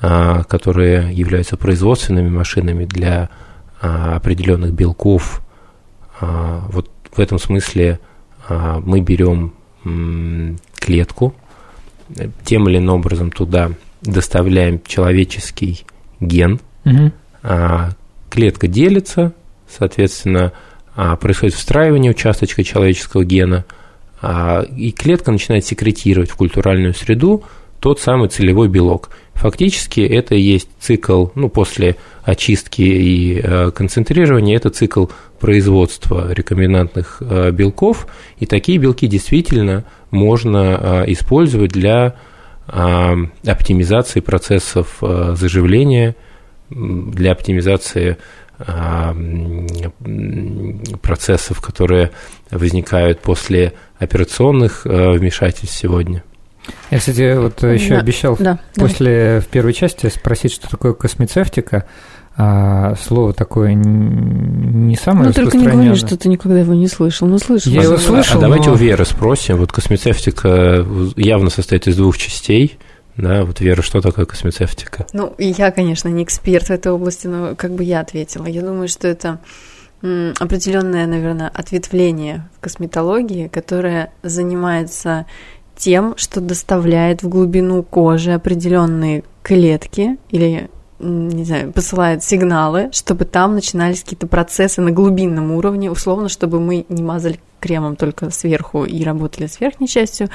[0.00, 3.30] а, которые являются производственными машинами для
[3.80, 5.40] а, определенных белков.
[6.20, 8.00] А, вот в этом смысле
[8.48, 9.54] мы берем
[10.78, 11.34] клетку,
[12.44, 15.84] тем или иным образом туда доставляем человеческий
[16.20, 17.10] ген, угу.
[18.30, 19.32] клетка делится,
[19.68, 20.52] соответственно,
[20.94, 23.64] происходит встраивание участочка человеческого гена,
[24.22, 27.44] и клетка начинает секретировать в культуральную среду
[27.80, 29.10] тот самый целевой белок.
[29.34, 35.06] Фактически это и есть цикл, ну, после очистки и э, концентрирования, это цикл
[35.38, 38.06] производства рекомбинантных э, белков,
[38.38, 42.16] и такие белки действительно можно э, использовать для
[42.68, 46.16] оптимизации процессов заживления,
[46.68, 48.16] для оптимизации
[51.02, 52.10] процессов, которые
[52.50, 56.22] возникают после операционных э, вмешательств сегодня.
[56.90, 59.40] Я, кстати, вот еще да, обещал да, после давай.
[59.40, 61.86] в первой части спросить, что такое космецевтика.
[62.38, 67.26] А, слово такое не самое Ну, только не говори, что ты никогда его не слышал.
[67.26, 67.72] Ну, слышал.
[67.72, 69.56] Я его слышал, а, а давайте у Веры спросим.
[69.56, 70.84] Вот космецевтика
[71.16, 72.78] явно состоит из двух частей.
[73.16, 75.06] Да, вот Вера, что такое космецевтика?
[75.12, 78.46] Ну, я, конечно, не эксперт в этой области, но как бы я ответила.
[78.46, 79.40] Я думаю, что это
[80.02, 85.26] определенное, наверное, ответвление в косметологии, которое занимается
[85.74, 93.54] тем, что доставляет в глубину кожи определенные клетки или не знаю, посылает сигналы, чтобы там
[93.54, 99.04] начинались какие-то процессы на глубинном уровне, условно, чтобы мы не мазали кремом только сверху и
[99.04, 100.30] работали с верхней частью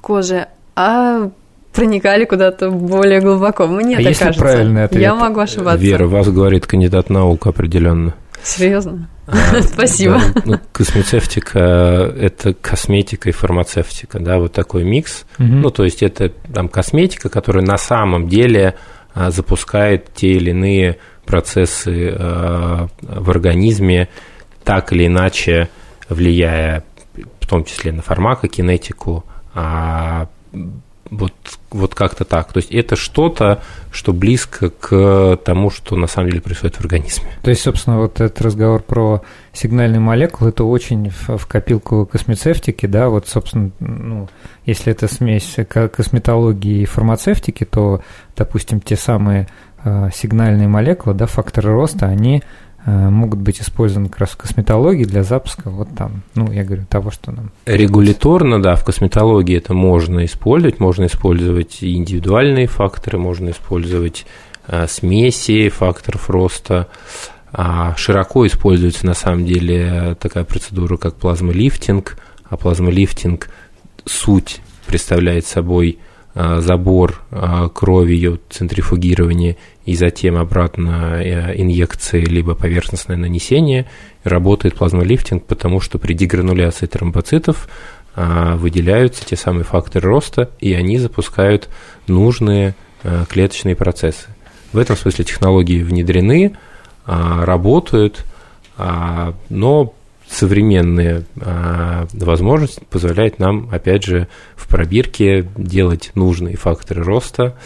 [0.00, 1.30] кожи, а
[1.76, 3.66] проникали куда-то более глубоко.
[3.66, 4.40] Мне а так кажется.
[4.40, 5.02] правильный ответ?
[5.02, 5.84] Я могу ошибаться.
[5.84, 8.14] Вера, вас говорит кандидат наук определенно.
[8.42, 9.08] Серьезно?
[9.26, 10.20] А, Спасибо.
[10.44, 11.58] Ну, космецевтика–
[12.20, 15.26] это косметика и фармацевтика, да, вот такой микс.
[15.38, 18.74] Ну, то есть это там косметика, которая на самом деле
[19.14, 24.08] а, запускает те или иные процессы а, в организме,
[24.64, 25.68] так или иначе
[26.08, 26.84] влияя
[27.40, 29.24] в том числе на фармакокинетику,
[31.10, 31.32] вот,
[31.76, 32.52] вот как-то так.
[32.52, 37.28] То есть это что-то, что близко к тому, что на самом деле происходит в организме.
[37.42, 43.08] То есть, собственно, вот этот разговор про сигнальные молекулы, это очень в, копилку космецевтики, да,
[43.08, 44.28] вот, собственно, ну,
[44.64, 48.02] если это смесь косметологии и фармацевтики, то,
[48.36, 49.48] допустим, те самые
[50.12, 52.42] сигнальные молекулы, да, факторы роста, они
[52.88, 56.84] Э, могут быть использованы как раз в косметологии для запуска вот там, ну, я говорю,
[56.88, 57.50] того, что нам...
[57.66, 64.24] Регуляторно, да, в косметологии это можно использовать, можно использовать индивидуальные факторы, можно использовать
[64.68, 66.86] а, смеси факторов роста,
[67.52, 73.48] а широко используется на самом деле такая процедура, как плазмолифтинг, а плазмолифтинг
[74.04, 75.98] суть представляет собой
[76.34, 77.22] забор
[77.74, 83.86] крови, ее центрифугирование и затем обратно э, инъекции либо поверхностное нанесение.
[84.24, 87.68] Работает плазмолифтинг, потому что при дегрануляции тромбоцитов
[88.16, 91.68] а, выделяются те самые факторы роста, и они запускают
[92.08, 94.26] нужные э, клеточные процессы.
[94.72, 96.56] В этом смысле технологии внедрены,
[97.06, 98.24] работают,
[99.48, 99.94] но
[100.28, 107.56] современные возможности позволяют нам, опять же, в пробирке делать нужные факторы роста,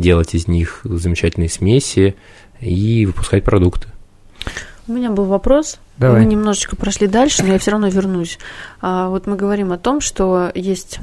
[0.00, 2.16] делать из них замечательные смеси
[2.60, 3.88] и выпускать продукты.
[4.88, 5.78] У меня был вопрос.
[5.98, 6.22] Давай.
[6.22, 8.38] Мы немножечко прошли дальше, но я все равно вернусь.
[8.80, 10.98] А, вот мы говорим о том, что есть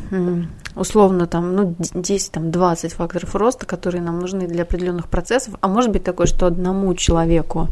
[0.76, 5.56] условно там, ну, 10, там, 20 факторов роста, которые нам нужны для определенных процессов.
[5.62, 7.70] А может быть такое, что одному человеку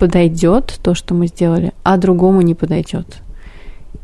[0.00, 3.18] подойдет то, что мы сделали, а другому не подойдет.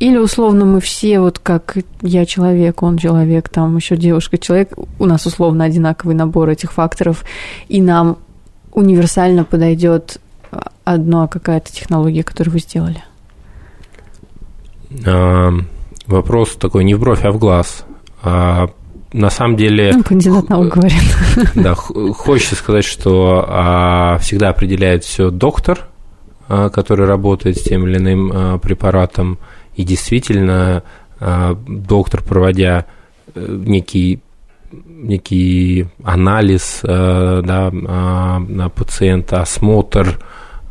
[0.01, 5.05] Или условно мы все, вот как я человек, он человек, там еще девушка человек, у
[5.05, 7.23] нас условно одинаковый набор этих факторов,
[7.69, 8.17] и нам
[8.73, 10.19] универсально подойдет
[10.85, 13.05] одна какая-то технология, которую вы сделали?
[15.07, 15.53] А,
[16.07, 17.85] вопрос такой не в бровь, а в глаз.
[18.23, 18.71] А,
[19.13, 19.93] на самом деле...
[19.95, 21.03] Ну, кандидат наук говорит.
[21.55, 25.89] Да, хочется сказать, что а, всегда определяет все доктор,
[26.49, 29.39] а, который работает с тем или иным а, препаратом,
[29.75, 30.83] и действительно,
[31.21, 32.87] а, доктор, проводя
[33.35, 34.21] э, некий
[34.73, 40.21] некий анализ э, да, а, пациента, осмотр,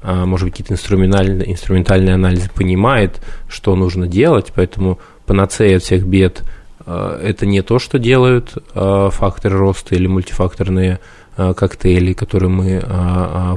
[0.01, 6.05] а, может быть, какие-то инструментальные, инструментальные анализы, понимает, что нужно делать, поэтому панацея от всех
[6.05, 6.43] бед
[6.85, 10.99] это не то, что делают факторы роста или мультифакторные
[11.35, 12.83] коктейли, которые мы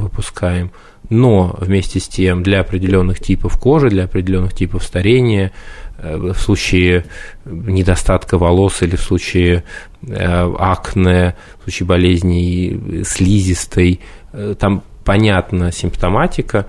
[0.01, 0.71] выпускаем
[1.13, 5.53] но вместе с тем для определенных типов кожи, для определенных типов старения,
[5.99, 7.05] э, в случае
[7.45, 9.63] недостатка волос или в случае
[10.07, 14.01] э, акне, в случае болезней слизистой,
[14.33, 16.69] э, там понятна симптоматика,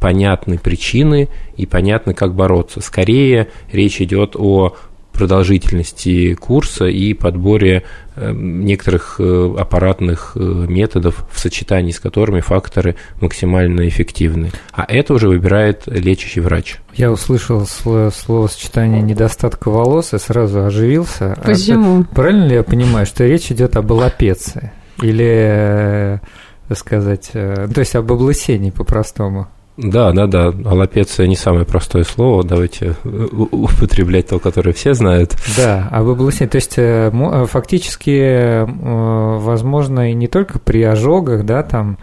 [0.00, 2.80] понятны причины и понятно, как бороться.
[2.80, 4.74] Скорее речь идет о
[5.14, 7.84] продолжительности курса и подборе
[8.16, 14.50] э, некоторых э, аппаратных э, методов, в сочетании с которыми факторы максимально эффективны.
[14.72, 16.76] А это уже выбирает лечащий врач.
[16.94, 21.32] Я услышал словосочетание недостатка волос и сразу оживился.
[21.32, 22.00] А Почему?
[22.00, 24.72] А, правильно ли я понимаю, что речь идет об аллопеции?
[25.00, 26.20] Или,
[26.68, 29.48] так сказать, то есть об облысении по-простому?
[29.76, 30.52] Да, да, да.
[30.64, 32.44] Аллопеция не самое простое слово.
[32.44, 35.34] Давайте э, употреблять то, которое все знают.
[35.56, 36.50] Да, об облысении.
[36.50, 41.98] То есть э, э, фактически возможно и не только при ожогах, да, там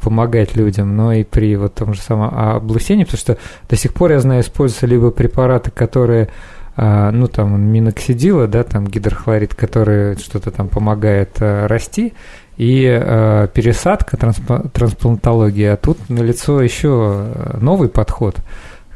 [0.00, 4.12] помогать людям, но и при вот том же самом облысении, потому что до сих пор,
[4.12, 6.28] я знаю, используются либо препараты, которые
[6.76, 12.12] ну, там, миноксидила, да, там, гидрохлорид, который что-то там помогает расти,
[12.58, 17.26] и э, пересадка, трансп- трансплантология, а тут налицо еще
[17.60, 18.36] новый подход,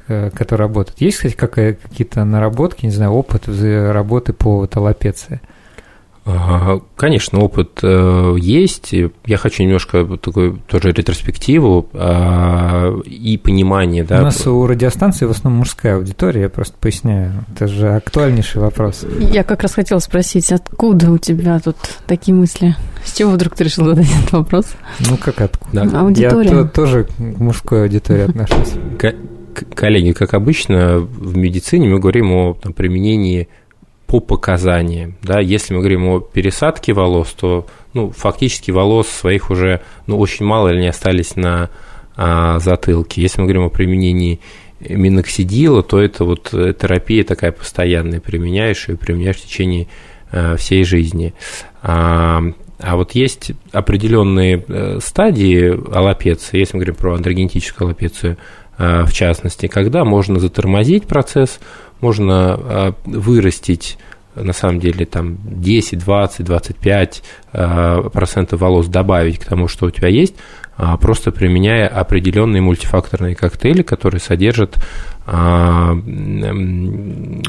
[0.09, 1.01] э, который работает.
[1.01, 5.40] Есть, кстати, какие-то наработки, не знаю, опыт работы по вот, аллопеции?
[6.96, 8.94] Конечно, опыт э, есть.
[9.27, 14.04] Я хочу немножко такой тоже ретроспективу э, и понимание.
[14.04, 14.20] Да.
[14.20, 17.44] У нас у радиостанции в основном мужская аудитория, я просто поясняю.
[17.52, 19.04] Это же актуальнейший вопрос.
[19.18, 22.77] Я как раз хотела спросить, откуда у тебя тут такие мысли?
[23.04, 24.66] С чего вдруг ты решил задать этот вопрос?
[25.00, 25.85] Ну, как откуда?
[25.85, 26.00] Да.
[26.00, 26.50] Аудитория.
[26.50, 28.75] Я то, тоже к мужской аудитории отношусь.
[29.75, 33.48] коллеги, как обычно, в медицине мы говорим о там, применении
[34.13, 35.15] по показаниям.
[35.23, 35.40] Да?
[35.40, 40.69] Если мы говорим о пересадке волос, то ну, фактически волос своих уже ну, очень мало
[40.69, 41.71] или не остались на
[42.15, 43.23] а, затылке.
[43.23, 44.40] Если мы говорим о применении
[44.81, 49.88] миноксидила, то это вот э, терапия такая постоянная, применяешь и применяешь в течение
[50.31, 51.33] а, всей жизни.
[51.81, 52.42] А,
[52.81, 58.37] а вот есть определенные э, стадии аллопеции, если мы говорим про андрогенетическую аллопецию
[59.06, 61.60] в частности, когда можно затормозить процесс,
[62.00, 63.98] можно а, вырастить
[64.35, 67.22] на самом деле там 10, 20, 25
[67.52, 70.35] процентов волос добавить к тому, что у тебя есть,
[70.76, 74.76] а, просто применяя определенные мультифакторные коктейли, которые содержат
[75.26, 75.94] а,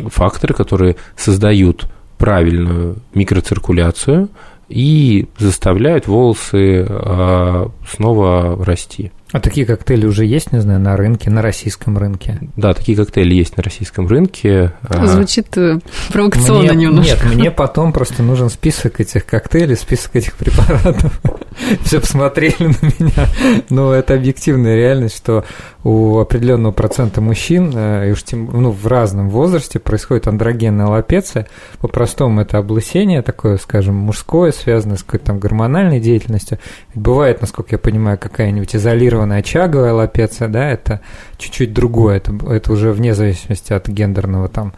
[0.09, 1.85] факторы, которые создают
[2.17, 4.29] правильную микроциркуляцию
[4.69, 9.11] и заставляют волосы а, снова расти.
[9.33, 12.37] А такие коктейли уже есть, не знаю, на рынке, на российском рынке?
[12.55, 14.73] Да, такие коктейли есть на российском рынке.
[14.83, 15.79] А, Звучит э,
[16.11, 17.25] провокационно мне, немножко.
[17.25, 21.19] Нет, мне потом просто нужен список этих коктейлей, список этих препаратов.
[21.81, 23.27] Все посмотрели на меня.
[23.71, 25.45] Но это объективная реальность, что
[25.83, 31.47] у определенного процента мужчин, э, и уж тем, ну, в разном возрасте происходит андрогенная аллопеция.
[31.79, 36.59] По-простому это облысение такое, скажем, мужское, связанное с какой-то там гормональной деятельностью.
[36.93, 41.01] Бывает, насколько я понимаю, какая-нибудь изолированная изолированная очаговая аллопеция, да, это
[41.37, 44.73] чуть-чуть другое, это, это уже вне зависимости от гендерного там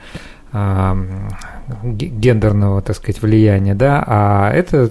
[1.84, 4.90] гендерного, так сказать, влияния, да, а это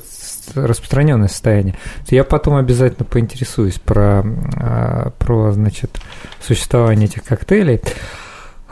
[0.55, 1.75] распространенное состояние.
[2.09, 4.23] Я потом обязательно поинтересуюсь про,
[4.57, 5.99] а, про значит,
[6.43, 7.81] существование этих коктейлей.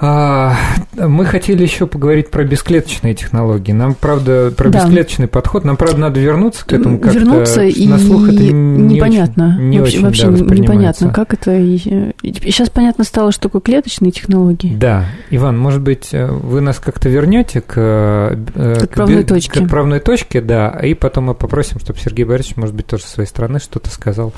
[0.05, 0.57] А,
[0.97, 3.71] мы хотели еще поговорить про бесклеточные технологии.
[3.71, 4.81] Нам, правда, про да.
[4.81, 7.21] бесклеточный подход, нам, правда, надо вернуться к этому как-то.
[7.21, 9.55] Вернуться и на слух это не непонятно.
[9.55, 11.53] Очень, не вообще очень, вообще да, непонятно, как это.
[11.53, 14.75] Сейчас понятно стало, что такое клеточные технологии.
[14.75, 19.61] Да, Иван, может быть, э, вы нас как-то вернете к, э, к отправной к, точке.
[19.61, 23.11] К отправной точке, да, и потом мы попросим, чтобы Сергей Борисович, может быть, тоже со
[23.11, 24.33] своей стороны что-то сказал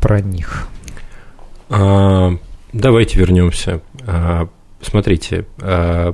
[0.00, 0.66] про них.
[1.68, 2.30] А,
[2.72, 3.82] давайте вернемся.
[4.84, 6.12] Смотрите, э,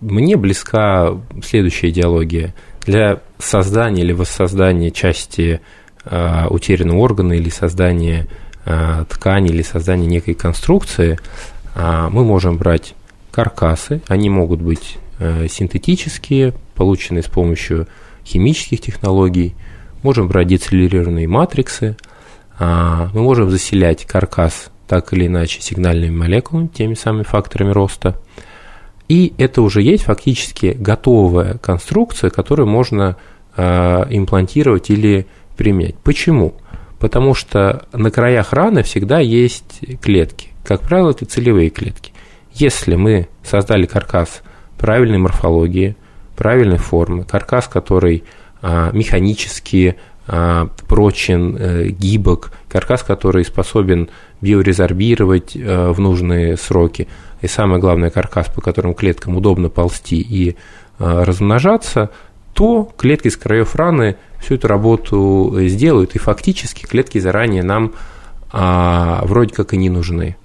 [0.00, 2.54] мне близка следующая идеология.
[2.86, 5.60] Для создания или воссоздания части
[6.04, 8.28] э, утерянного органа или создания
[8.64, 11.18] э, ткани или создания некой конструкции
[11.74, 12.94] мы можем брать
[13.30, 17.86] каркасы, они могут быть синтетические, полученные с помощью
[18.24, 19.54] химических технологий,
[20.02, 21.96] можем брать децеллерированные матриксы,
[22.58, 28.18] мы можем заселять каркас так или иначе сигнальными молекулами, теми самыми факторами роста.
[29.08, 33.16] И это уже есть фактически готовая конструкция, которую можно
[33.56, 35.26] э, имплантировать или
[35.56, 35.96] применять.
[35.96, 36.54] Почему?
[36.98, 40.48] Потому что на краях раны всегда есть клетки.
[40.64, 42.12] Как правило, это целевые клетки.
[42.52, 44.42] Если мы создали каркас
[44.76, 45.96] правильной морфологии,
[46.36, 48.24] правильной формы, каркас, который
[48.62, 49.96] э, механически
[50.86, 54.10] прочен, э, гибок, каркас, который способен
[54.40, 57.08] биорезорбировать э, в нужные сроки.
[57.40, 60.54] И самое главное, каркас, по которому клеткам удобно ползти и э,
[60.98, 62.10] размножаться,
[62.52, 67.92] то клетки с краев раны всю эту работу сделают, и фактически клетки заранее нам
[68.50, 70.36] а, вроде как и не нужны.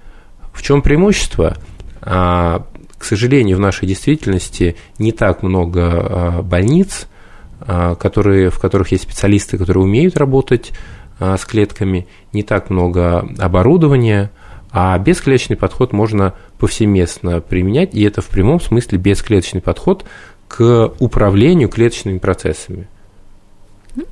[0.52, 1.56] В чем преимущество?
[2.00, 2.66] А,
[2.98, 7.08] к сожалению, в нашей действительности не так много а, больниц,
[7.66, 10.72] которые, в которых есть специалисты, которые умеют работать
[11.18, 14.30] а, с клетками, не так много оборудования,
[14.70, 20.04] а бесклеточный подход можно повсеместно применять, и это в прямом смысле бесклеточный подход
[20.48, 22.88] к управлению клеточными процессами.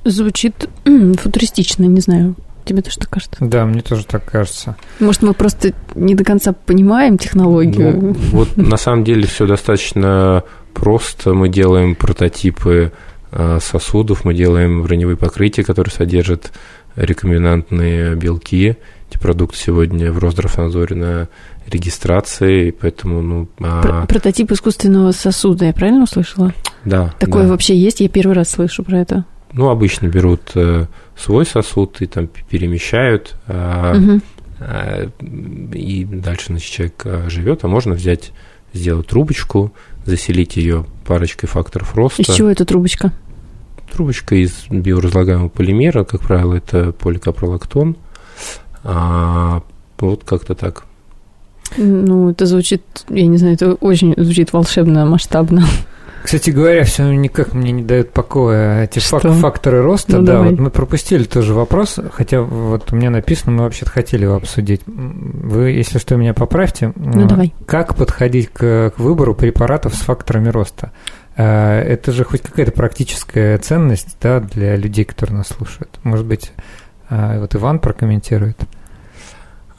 [0.05, 2.35] Звучит футуристично, не знаю.
[2.63, 3.37] Тебе тоже так кажется?
[3.41, 4.77] Да, мне тоже так кажется.
[5.01, 7.99] Может, мы просто не до конца понимаем технологию?
[8.01, 10.43] Ну, вот на самом деле все достаточно
[10.73, 11.33] просто.
[11.33, 13.12] Мы делаем прототипы а,
[13.59, 16.51] сосудов, мы делаем броневые покрытия, которые содержат
[16.95, 18.77] рекомендантные белки.
[19.09, 21.29] Эти продукты сегодня в Росздравнадзоре на
[21.67, 23.47] регистрации, поэтому, ну...
[23.59, 24.05] А...
[24.05, 26.53] Прототип искусственного сосуда, я правильно услышала?
[26.85, 27.13] Да.
[27.19, 27.49] Такое да.
[27.49, 28.01] вообще есть?
[28.01, 29.25] Я первый раз слышу про это.
[29.53, 34.19] Ну, обычно берут э, свой сосуд и там перемещают, угу.
[35.73, 38.31] и дальше, значит, человек а, живет, а можно взять,
[38.73, 39.71] сделать трубочку,
[40.05, 42.21] заселить ее парочкой факторов роста.
[42.21, 43.11] Из чего эта трубочка?
[43.91, 47.95] Трубочка из биоразлагаемого полимера, как правило, это поликапролактон.
[48.83, 49.61] А,
[49.99, 50.85] вот как-то так.
[51.77, 55.65] Ну, это звучит, я не знаю, это очень звучит волшебно, масштабно.
[56.23, 60.19] Кстати говоря, все никак мне не дают покоя эти фак- факторы роста.
[60.19, 60.51] Ну, да, давай.
[60.51, 64.81] вот мы пропустили тоже вопрос, хотя вот у меня написано, мы вообще-то хотели его обсудить.
[64.85, 66.93] Вы, если что, меня поправьте.
[66.95, 67.53] Ну, давай.
[67.65, 70.91] Как подходить к, к выбору препаратов с факторами роста?
[71.35, 75.99] Э, это же хоть какая-то практическая ценность да, для людей, которые нас слушают.
[76.03, 76.51] Может быть,
[77.09, 78.57] э, вот Иван прокомментирует.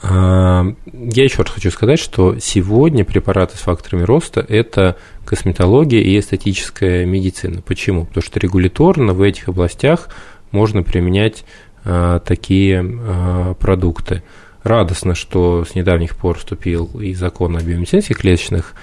[0.03, 6.19] А, я еще раз хочу сказать, что сегодня препараты с факторами роста– это косметология и
[6.19, 7.63] эстетическая медицина.
[7.63, 8.05] Почему?
[8.05, 10.09] Потому что регуляторно в этих областях
[10.51, 11.45] можно применять
[11.85, 14.23] а, такие а, продукты.
[14.63, 18.75] Радостно, что с недавних пор вступил и закон о биомедицинских клеточных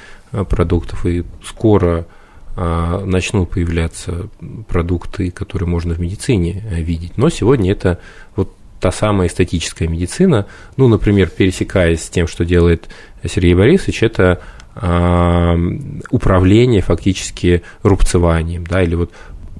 [0.48, 2.06] продуктов, и скоро
[2.56, 4.28] начнут появляться
[4.68, 7.18] продукты, которые можно в медицине видеть.
[7.18, 8.00] Но сегодня это
[8.36, 12.90] вот та самая эстетическая медицина, ну, например, пересекаясь с тем, что делает
[13.24, 14.42] Сергей Борисович, это
[14.76, 15.56] э,
[16.10, 19.12] управление фактически рубцеванием, да, или вот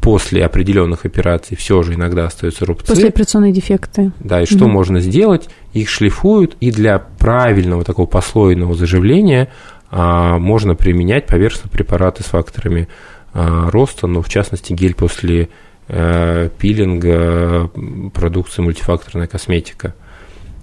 [0.02, 2.88] после определенных операций все же иногда остаются рубцы.
[2.88, 4.12] После операционные дефекты.
[4.20, 4.70] Да, и что угу.
[4.70, 5.48] можно сделать?
[5.74, 9.50] Их шлифуют, и для правильного такого послойного заживления
[9.92, 12.88] а, можно применять поверхностные препараты с факторами
[13.34, 15.50] а, роста, но в частности гель после
[15.88, 17.70] пилинга
[18.14, 19.94] продукции мультифакторная косметика.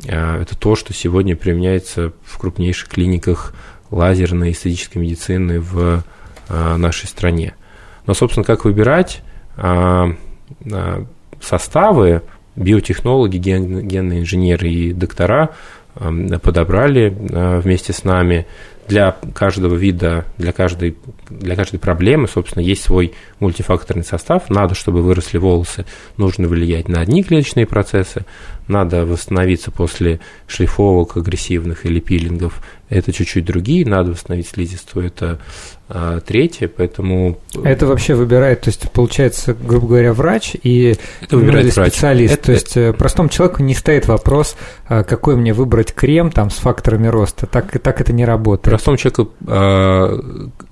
[0.06, 3.54] Э, это то, что сегодня применяется в крупнейших клиниках
[3.90, 6.02] лазерной эстетической медицины в
[6.48, 7.54] э, нашей стране.
[8.06, 9.22] Но, собственно, как выбирать
[11.40, 12.22] составы,
[12.54, 15.50] биотехнологи, генные инженеры и доктора
[15.94, 17.08] подобрали
[17.60, 18.46] вместе с нами
[18.88, 20.96] для каждого вида, для каждой,
[21.28, 24.48] для каждой проблемы, собственно, есть свой мультифакторный состав.
[24.50, 25.84] Надо, чтобы выросли волосы,
[26.16, 28.24] нужно влиять на одни клеточные процессы,
[28.68, 35.38] надо восстановиться после шлифовок агрессивных или пилингов, это чуть-чуть другие, надо восстановить слизистую, это
[35.88, 37.38] а, третье, поэтому...
[37.64, 41.92] Это вообще выбирает, то есть получается, грубо говоря, врач и это выбирает врач.
[41.92, 42.42] специалист, это...
[42.44, 46.56] то есть э, простому человеку не стоит вопрос, а, какой мне выбрать крем там с
[46.56, 48.68] факторами роста, так, так это не работает.
[48.78, 50.20] Простому человеку э,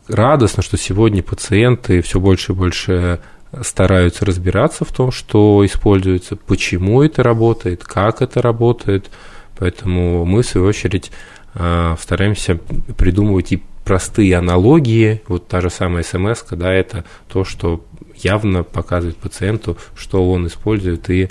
[0.06, 3.20] радостно, что сегодня пациенты все больше и больше
[3.62, 9.10] стараются разбираться в том, что используется, почему это работает, как это работает.
[9.58, 11.10] Поэтому мы, в свою очередь,
[11.54, 12.60] а, стараемся
[12.96, 15.22] придумывать и простые аналогии.
[15.26, 17.84] Вот та же самая смс, когда это то, что
[18.14, 21.28] явно показывает пациенту, что он использует и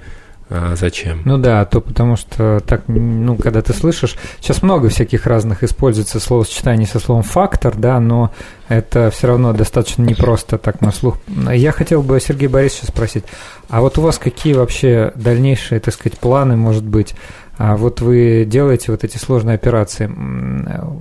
[0.47, 1.21] а зачем?
[1.25, 6.19] Ну да, то потому что так, ну, когда ты слышишь, сейчас много всяких разных используется
[6.19, 8.31] словосочетаний со словом фактор, да, но
[8.67, 11.17] это все равно достаточно непросто так на слух.
[11.51, 13.23] Я хотел бы Сергея Борисовича спросить,
[13.69, 17.15] а вот у вас какие вообще дальнейшие, так сказать, планы, может быть,
[17.57, 20.11] а вот вы делаете вот эти сложные операции,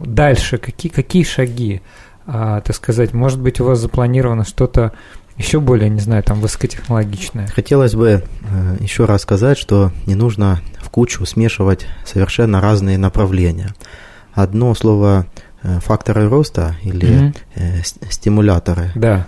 [0.07, 1.83] дальше какие, какие шаги,
[2.27, 4.93] а, так сказать, может быть, у вас запланировано что-то
[5.37, 7.49] еще более, не знаю, там высокотехнологичное.
[7.49, 13.75] Хотелось бы э, еще раз сказать, что не нужно в кучу смешивать совершенно разные направления.
[14.33, 15.27] Одно слово
[15.63, 18.11] э, факторы роста или mm-hmm.
[18.11, 18.93] стимуляторы.
[18.95, 19.27] Да.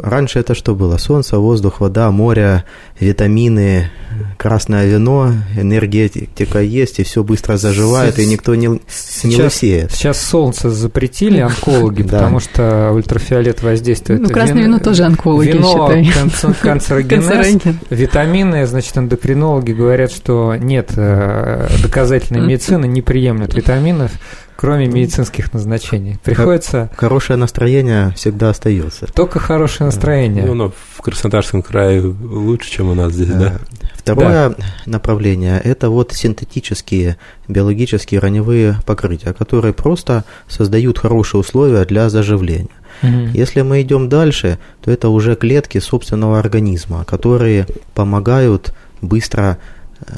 [0.00, 0.96] Раньше это что было?
[0.98, 2.64] Солнце, воздух, вода, море,
[2.98, 3.90] витамины,
[4.38, 9.92] красное вино, энергетика есть, и все быстро заживает, сейчас, и никто не, сейчас, не лысеет.
[9.92, 14.20] Сейчас солнце запретили онкологи, потому что ультрафиолет воздействует.
[14.20, 15.88] Ну, красное вино тоже онкологи, Вино
[16.62, 24.12] канцерогенез, витамины, значит, эндокринологи говорят, что нет, э, доказательной медицины не приемлет витаминов,
[24.56, 26.18] кроме медицинских назначений.
[26.24, 26.90] Приходится...
[26.96, 29.06] Хорошее настроение всегда остается.
[29.06, 30.44] Только хорошее настроение.
[30.44, 33.58] Ну, но в Краснодарском крае лучше, чем у нас здесь, да?
[33.94, 34.56] Второе да.
[34.86, 37.16] направление– это вот синтетические
[37.48, 42.68] биологические раневые покрытия, которые просто создают хорошие условия для заживления.
[43.02, 43.30] Угу.
[43.34, 49.58] Если мы идем дальше, то это уже клетки собственного организма, которые помогают быстро
[50.00, 50.14] э,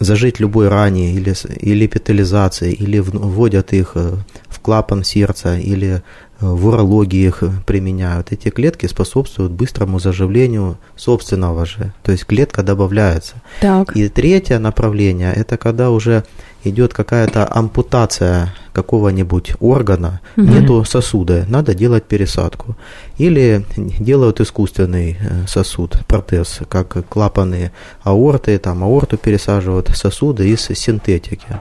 [0.00, 4.14] зажить любой ране или, или эпителизации, или вводят их э,
[4.48, 6.00] в клапан сердца, или э,
[6.40, 8.32] в урологии их применяют.
[8.32, 13.34] Эти клетки способствуют быстрому заживлению собственного же, то есть клетка добавляется.
[13.60, 13.96] Так.
[13.96, 16.24] И третье направление– это когда уже
[16.64, 20.46] идет какая-то ампутация какого-нибудь органа, угу.
[20.46, 22.76] нету сосуда, надо делать пересадку.
[23.18, 27.72] Или делают искусственный э, сосуд, протез, как клапаны
[28.04, 31.60] аорты, там аорту пересаживают, сосуды из синтетики.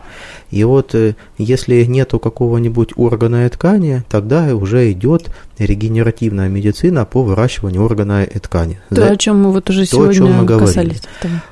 [0.51, 7.23] И вот э, если нету какого-нибудь органа и ткани, тогда уже идет регенеративная медицина по
[7.23, 8.79] выращиванию органа и ткани.
[8.89, 9.07] То, За...
[9.09, 10.95] о чем мы вот уже то, сегодня о чем мы говорили.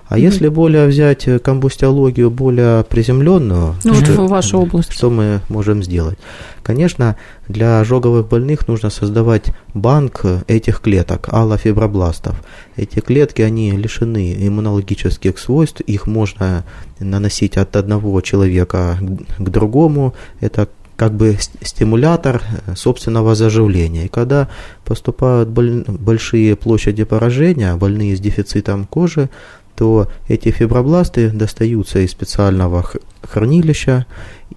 [0.08, 4.92] А mm если более взять комбустиологию более приземленную, ну, что, вот вашу область.
[4.92, 6.18] что мы можем сделать.
[6.62, 7.16] Конечно,
[7.48, 12.42] для ожоговых больных нужно создавать банк этих клеток, аллофибробластов.
[12.76, 16.66] Эти клетки, они лишены иммунологических свойств, их можно
[17.00, 18.98] наносить от одного человека
[19.38, 20.16] к другому.
[20.40, 22.42] Это как бы стимулятор
[22.76, 24.06] собственного заживления.
[24.06, 24.48] И когда
[24.84, 29.30] поступают большие площади поражения, больные с дефицитом кожи,
[29.76, 32.86] то эти фибробласты достаются из специального
[33.22, 34.06] хранилища,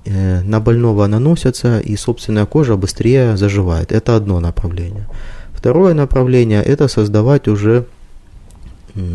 [0.05, 3.91] э, на больного наносятся, и собственная кожа быстрее заживает.
[3.91, 5.09] Это одно направление.
[5.53, 7.87] Второе направление– это создавать уже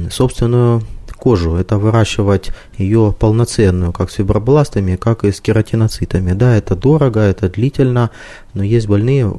[0.09, 0.81] собственную
[1.23, 6.33] кожу, это выращивать ее полноценную, как с фибробластами, как и с кератиноцитами.
[6.33, 8.09] Да, это дорого, это длительно,
[8.53, 9.33] но есть больные,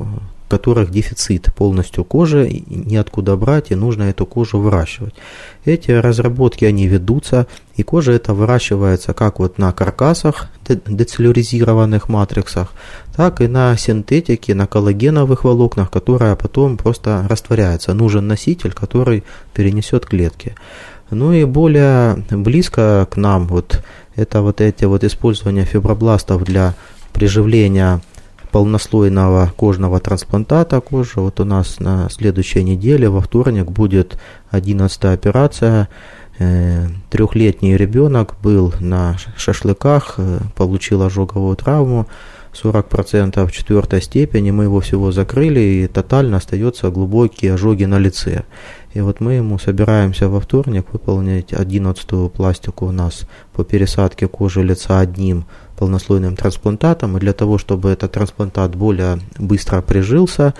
[0.48, 5.14] которых дефицит полностью кожи, неоткуда брать, и нужно эту кожу выращивать.
[5.66, 12.72] Эти разработки, они ведутся, и кожа это выращивается как вот на каркасах, децеллюризированных матриксах,
[13.16, 17.92] так и на синтетике, на коллагеновых волокнах, которые потом просто растворяются.
[17.92, 19.22] Нужен носитель, который
[19.52, 20.54] перенесет клетки.
[21.10, 23.82] Ну и более близко к нам вот
[24.16, 26.74] это вот эти вот использование фибробластов для
[27.12, 28.00] приживления
[28.50, 31.20] полнослойного кожного трансплантата кожи.
[31.20, 34.16] Вот у нас на следующей неделе, во вторник, будет
[34.50, 35.88] 11 операция.
[36.38, 42.06] Э, трехлетний ребенок был на шашлыках, э, получил ожоговую травму.
[42.54, 48.44] 40% в четвертой степени, мы его всего закрыли, и тотально остается глубокие ожоги на лице.
[48.94, 54.62] И вот мы ему собираемся во вторник выполнить 11 пластику у нас по пересадке кожи
[54.62, 55.46] лица одним
[55.76, 57.16] полнослойным трансплантатом.
[57.16, 60.54] И для того, чтобы этот трансплантат более быстро прижился,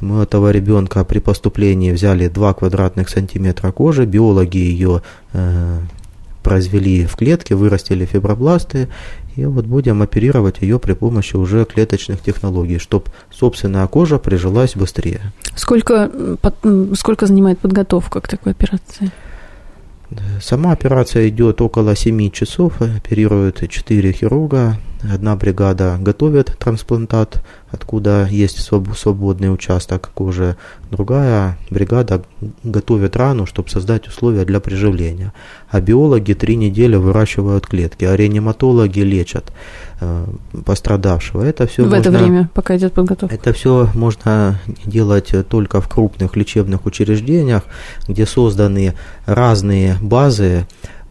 [0.00, 5.80] мы этого ребенка при поступлении взяли 2 квадратных сантиметра кожи, биологи ее э,
[6.42, 8.88] произвели в клетке, вырастили фибробласты,
[9.36, 15.32] и вот будем оперировать ее при помощи уже клеточных технологий, чтобы собственная кожа прижилась быстрее.
[15.54, 16.10] Сколько,
[16.94, 19.10] сколько занимает подготовка к такой операции?
[20.40, 28.60] Сама операция идет около 7 часов, оперируют 4 хирурга, одна бригада готовит трансплантат, откуда есть
[28.60, 30.56] свободный участок кожи,
[30.90, 32.22] другая бригада
[32.64, 35.32] готовит рану, чтобы создать условия для приживления.
[35.70, 39.52] А биологи три недели выращивают клетки, а реаниматологи лечат
[40.00, 40.26] э,
[40.64, 41.42] пострадавшего.
[41.42, 43.34] Это все в можно, это время, пока идет подготовка.
[43.34, 47.62] Это все можно делать только в крупных лечебных учреждениях,
[48.08, 48.94] где созданы
[49.26, 50.66] разные базы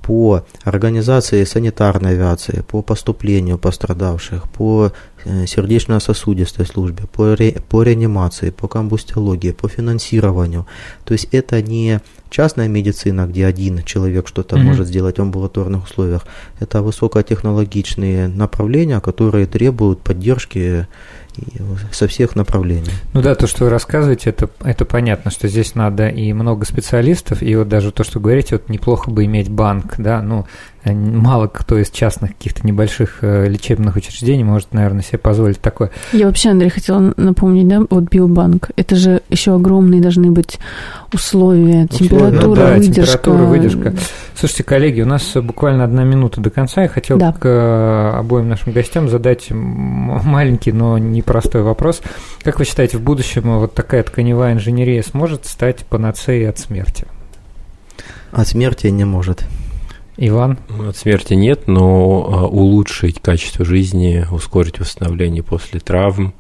[0.09, 4.91] по организации санитарной авиации, по поступлению пострадавших, по
[5.47, 10.65] сердечно-сосудистой службе, по, ре, по реанимации, по комбустиологии, по финансированию.
[11.03, 11.99] То есть это не
[12.29, 14.63] частная медицина, где один человек что-то mm-hmm.
[14.63, 16.25] может сделать в амбулаторных условиях.
[16.59, 20.87] Это высокотехнологичные направления, которые требуют поддержки
[21.91, 22.91] со всех направлений.
[23.13, 27.41] Ну да, то, что вы рассказываете, это, это понятно, что здесь надо и много специалистов,
[27.41, 30.45] и вот даже то, что говорите, вот неплохо бы иметь банк, да, ну,
[30.78, 35.91] Э, мало кто из частных каких-то небольших э, лечебных учреждений может, наверное, себе позволить такое.
[36.13, 40.59] Я вообще, Андрей, хотела напомнить, да, вот биобанк, это же еще огромные должны быть
[41.13, 43.17] условия, температура, ну, да, выдержка.
[43.17, 43.93] температура, выдержка.
[44.35, 46.83] Слушайте, коллеги, у нас буквально одна минута до конца.
[46.83, 47.33] Я хотел да.
[47.33, 52.01] к э, обоим нашим гостям задать маленький, но непростой вопрос.
[52.43, 57.05] Как вы считаете, в будущем вот такая тканевая инженерия сможет стать панацеей от смерти?
[58.31, 59.43] От смерти не может.
[60.21, 60.59] Иван?
[60.85, 66.33] От смерти нет, но а, улучшить качество жизни, ускорить восстановление после травм,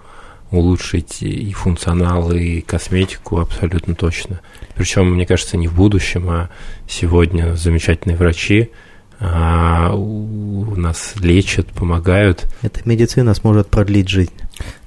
[0.51, 4.41] улучшить и функционал, и косметику абсолютно точно.
[4.75, 6.49] Причем, мне кажется, не в будущем, а
[6.89, 8.69] сегодня замечательные врачи
[9.21, 12.47] а, у нас лечат, помогают.
[12.61, 14.33] Эта медицина сможет продлить жизнь.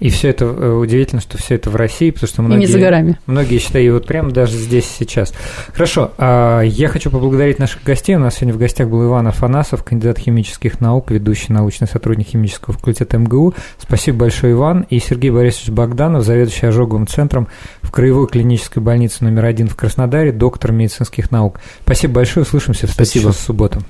[0.01, 2.73] И все это э, удивительно, что все это в России, потому что многие, и не
[2.73, 3.19] за горами.
[3.27, 5.33] многие считают вот прямо даже здесь сейчас.
[5.73, 8.17] Хорошо, а, я хочу поблагодарить наших гостей.
[8.17, 12.75] У нас сегодня в гостях был Иван Афанасов, кандидат химических наук, ведущий научный сотрудник химического
[12.75, 13.55] факультета МГУ.
[13.79, 14.87] Спасибо большое, Иван.
[14.91, 17.49] И Сергей Борисович Богданов, заведующий ожоговым центром
[17.83, 21.61] в Краевой клинической больнице номер один в Краснодаре, доктор медицинских наук.
[21.85, 23.83] Спасибо большое, услышимся в следующую субботу.